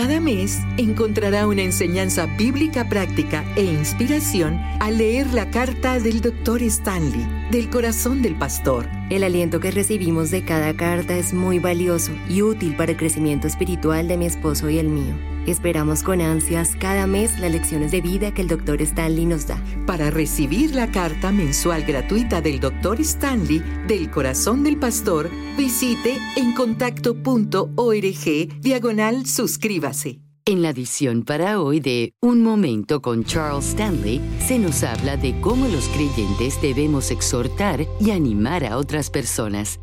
Cada 0.00 0.18
mes 0.18 0.62
encontrará 0.78 1.46
una 1.46 1.60
enseñanza 1.60 2.24
bíblica 2.24 2.88
práctica 2.88 3.44
e 3.54 3.64
inspiración 3.64 4.58
al 4.80 4.96
leer 4.96 5.34
la 5.34 5.50
carta 5.50 6.00
del 6.00 6.22
Dr. 6.22 6.62
Stanley, 6.62 7.28
del 7.50 7.68
corazón 7.68 8.22
del 8.22 8.34
pastor. 8.34 8.88
El 9.10 9.24
aliento 9.24 9.60
que 9.60 9.70
recibimos 9.70 10.30
de 10.30 10.42
cada 10.42 10.72
carta 10.72 11.18
es 11.18 11.34
muy 11.34 11.58
valioso 11.58 12.12
y 12.30 12.40
útil 12.40 12.76
para 12.76 12.92
el 12.92 12.96
crecimiento 12.96 13.46
espiritual 13.46 14.08
de 14.08 14.16
mi 14.16 14.24
esposo 14.24 14.70
y 14.70 14.78
el 14.78 14.88
mío. 14.88 15.29
Esperamos 15.46 16.02
con 16.02 16.20
ansias 16.20 16.76
cada 16.78 17.06
mes 17.06 17.38
las 17.38 17.50
lecciones 17.50 17.90
de 17.90 18.00
vida 18.00 18.32
que 18.32 18.42
el 18.42 18.48
Dr. 18.48 18.82
Stanley 18.82 19.26
nos 19.26 19.46
da. 19.46 19.62
Para 19.86 20.10
recibir 20.10 20.74
la 20.74 20.90
carta 20.90 21.32
mensual 21.32 21.84
gratuita 21.84 22.40
del 22.40 22.60
Dr. 22.60 23.00
Stanley 23.00 23.62
del 23.86 24.10
corazón 24.10 24.62
del 24.62 24.78
pastor, 24.78 25.30
visite 25.56 26.18
encontacto.org 26.36 28.60
diagonal 28.60 29.26
suscríbase. 29.26 30.20
En 30.46 30.62
la 30.62 30.70
edición 30.70 31.22
para 31.22 31.60
hoy 31.60 31.80
de 31.80 32.14
Un 32.20 32.42
Momento 32.42 33.02
con 33.02 33.24
Charles 33.24 33.68
Stanley, 33.68 34.20
se 34.46 34.58
nos 34.58 34.82
habla 34.82 35.16
de 35.16 35.38
cómo 35.40 35.68
los 35.68 35.86
creyentes 35.88 36.60
debemos 36.60 37.10
exhortar 37.10 37.86
y 38.00 38.10
animar 38.10 38.64
a 38.64 38.78
otras 38.78 39.10
personas. 39.10 39.78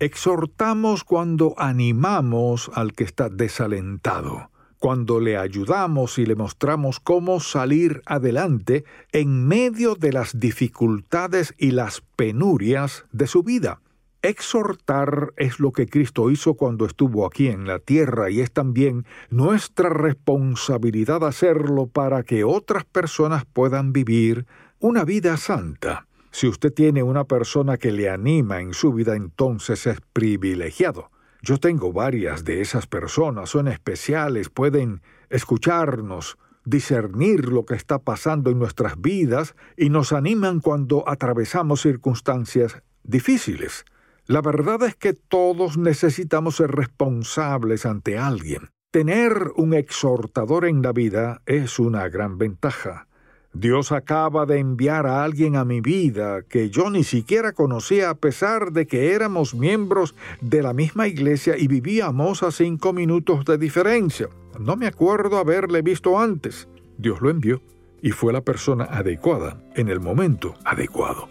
Exhortamos 0.00 1.04
cuando 1.04 1.54
animamos 1.56 2.68
al 2.74 2.94
que 2.94 3.04
está 3.04 3.28
desalentado, 3.28 4.50
cuando 4.80 5.20
le 5.20 5.36
ayudamos 5.36 6.18
y 6.18 6.26
le 6.26 6.34
mostramos 6.34 6.98
cómo 6.98 7.38
salir 7.38 8.02
adelante 8.04 8.84
en 9.12 9.46
medio 9.46 9.94
de 9.94 10.12
las 10.12 10.40
dificultades 10.40 11.54
y 11.58 11.70
las 11.70 12.02
penurias 12.16 13.04
de 13.12 13.28
su 13.28 13.44
vida. 13.44 13.80
Exhortar 14.20 15.32
es 15.36 15.60
lo 15.60 15.70
que 15.70 15.86
Cristo 15.86 16.28
hizo 16.28 16.54
cuando 16.54 16.86
estuvo 16.86 17.24
aquí 17.24 17.46
en 17.46 17.64
la 17.66 17.78
tierra 17.78 18.30
y 18.30 18.40
es 18.40 18.50
también 18.50 19.06
nuestra 19.30 19.90
responsabilidad 19.90 21.24
hacerlo 21.24 21.86
para 21.86 22.24
que 22.24 22.42
otras 22.42 22.84
personas 22.84 23.44
puedan 23.44 23.92
vivir 23.92 24.44
una 24.80 25.04
vida 25.04 25.36
santa. 25.36 26.08
Si 26.34 26.48
usted 26.48 26.72
tiene 26.72 27.04
una 27.04 27.22
persona 27.22 27.76
que 27.76 27.92
le 27.92 28.10
anima 28.10 28.60
en 28.60 28.74
su 28.74 28.92
vida, 28.92 29.14
entonces 29.14 29.86
es 29.86 30.00
privilegiado. 30.12 31.12
Yo 31.42 31.58
tengo 31.58 31.92
varias 31.92 32.44
de 32.44 32.60
esas 32.60 32.88
personas, 32.88 33.50
son 33.50 33.68
especiales, 33.68 34.48
pueden 34.48 35.00
escucharnos, 35.30 36.36
discernir 36.64 37.50
lo 37.50 37.64
que 37.64 37.76
está 37.76 38.00
pasando 38.00 38.50
en 38.50 38.58
nuestras 38.58 39.00
vidas 39.00 39.54
y 39.76 39.90
nos 39.90 40.12
animan 40.12 40.58
cuando 40.58 41.08
atravesamos 41.08 41.82
circunstancias 41.82 42.82
difíciles. 43.04 43.84
La 44.26 44.42
verdad 44.42 44.82
es 44.82 44.96
que 44.96 45.12
todos 45.12 45.78
necesitamos 45.78 46.56
ser 46.56 46.72
responsables 46.72 47.86
ante 47.86 48.18
alguien. 48.18 48.70
Tener 48.90 49.52
un 49.54 49.72
exhortador 49.72 50.64
en 50.64 50.82
la 50.82 50.90
vida 50.90 51.42
es 51.46 51.78
una 51.78 52.08
gran 52.08 52.38
ventaja. 52.38 53.06
Dios 53.54 53.92
acaba 53.92 54.46
de 54.46 54.58
enviar 54.58 55.06
a 55.06 55.22
alguien 55.22 55.54
a 55.54 55.64
mi 55.64 55.80
vida 55.80 56.42
que 56.42 56.70
yo 56.70 56.90
ni 56.90 57.04
siquiera 57.04 57.52
conocía 57.52 58.10
a 58.10 58.16
pesar 58.16 58.72
de 58.72 58.88
que 58.88 59.12
éramos 59.12 59.54
miembros 59.54 60.16
de 60.40 60.60
la 60.60 60.72
misma 60.72 61.06
iglesia 61.06 61.56
y 61.56 61.68
vivíamos 61.68 62.42
a 62.42 62.50
cinco 62.50 62.92
minutos 62.92 63.44
de 63.44 63.56
diferencia. 63.56 64.28
No 64.58 64.76
me 64.76 64.88
acuerdo 64.88 65.38
haberle 65.38 65.82
visto 65.82 66.18
antes. 66.18 66.68
Dios 66.98 67.20
lo 67.20 67.30
envió 67.30 67.62
y 68.02 68.10
fue 68.10 68.32
la 68.32 68.40
persona 68.40 68.84
adecuada 68.84 69.62
en 69.76 69.88
el 69.88 70.00
momento 70.00 70.54
adecuado. 70.64 71.28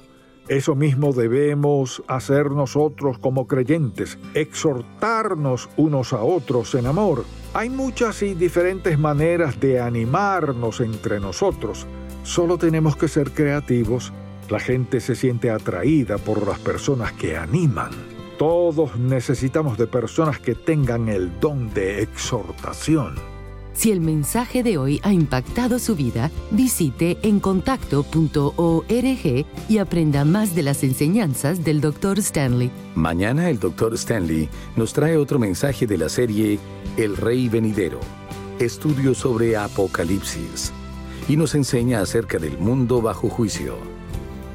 Eso 0.48 0.76
mismo 0.76 1.14
debemos 1.14 2.04
hacer 2.08 2.52
nosotros 2.52 3.18
como 3.18 3.48
creyentes, 3.48 4.18
exhortarnos 4.34 5.70
unos 5.78 6.14
a 6.14 6.22
otros 6.22 6.76
en 6.76 6.86
amor. 6.86 7.26
Hay 7.54 7.70
muchas 7.70 8.24
y 8.24 8.34
diferentes 8.34 8.98
maneras 8.98 9.60
de 9.60 9.80
animarnos 9.80 10.82
entre 10.82 11.20
nosotros. 11.20 11.88
Solo 12.24 12.58
tenemos 12.58 12.96
que 12.96 13.10
ser 13.10 13.32
creativos. 13.32 14.14
La 14.50 14.60
gente 14.60 15.02
se 15.02 15.16
siente 15.16 15.52
atraída 15.52 16.18
por 16.18 16.48
las 16.48 16.60
personas 16.60 17.12
que 17.14 17.38
animan. 17.38 17.92
Todos 18.38 18.98
necesitamos 18.98 19.78
de 19.78 19.88
personas 19.88 20.40
que 20.40 20.56
tengan 20.56 21.10
el 21.10 21.40
don 21.40 21.74
de 21.74 22.02
exhortación. 22.02 23.16
Si 23.74 23.92
el 23.92 24.02
mensaje 24.02 24.64
de 24.64 24.78
hoy 24.78 25.00
ha 25.04 25.12
impactado 25.12 25.80
su 25.80 25.96
vida, 25.96 26.30
visite 26.52 27.18
encontacto.org 27.24 29.46
y 29.68 29.78
aprenda 29.80 30.26
más 30.26 30.56
de 30.56 30.64
las 30.64 30.84
enseñanzas 30.84 31.64
del 31.64 31.82
Dr. 31.82 32.20
Stanley. 32.20 32.70
Mañana 32.96 33.50
el 33.50 33.60
Dr. 33.60 33.96
Stanley 33.96 34.48
nos 34.76 34.94
trae 34.94 35.18
otro 35.18 35.40
mensaje 35.40 35.88
de 35.88 35.98
la 35.98 36.10
serie 36.10 36.60
El 36.98 37.18
Rey 37.18 37.50
Venidero, 37.50 38.00
estudio 38.60 39.16
sobre 39.16 39.58
Apocalipsis 39.58 40.72
y 41.28 41.38
nos 41.38 41.56
enseña 41.56 42.02
acerca 42.02 42.38
del 42.38 42.58
mundo 42.58 43.02
bajo 43.02 43.30
juicio. 43.30 43.78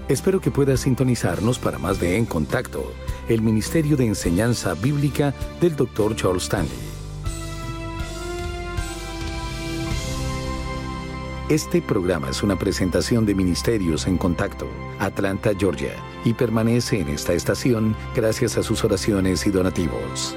Espero 0.09 0.41
que 0.41 0.51
puedas 0.51 0.81
sintonizarnos 0.81 1.59
para 1.59 1.79
más 1.79 2.01
de 2.01 2.17
En 2.17 2.25
Contacto, 2.25 2.93
el 3.29 3.43
Ministerio 3.43 3.97
de 3.97 4.07
Enseñanza 4.07 4.75
Bíblica 4.75 5.35
del 5.61 5.77
Dr. 5.77 6.17
Charles 6.17 6.45
Stanley. 6.45 6.89
Este 11.51 11.81
programa 11.81 12.29
es 12.29 12.43
una 12.43 12.59
presentación 12.59 13.25
de 13.25 13.35
Ministerios 13.35 14.07
en 14.07 14.19
Contacto, 14.19 14.67
Atlanta, 14.99 15.53
Georgia, 15.59 15.95
y 16.25 16.35
permanece 16.35 17.01
en 17.01 17.09
esta 17.09 17.33
estación 17.33 17.97
gracias 18.15 18.59
a 18.59 18.63
sus 18.63 18.85
oraciones 18.85 19.47
y 19.47 19.51
donativos. 19.51 20.37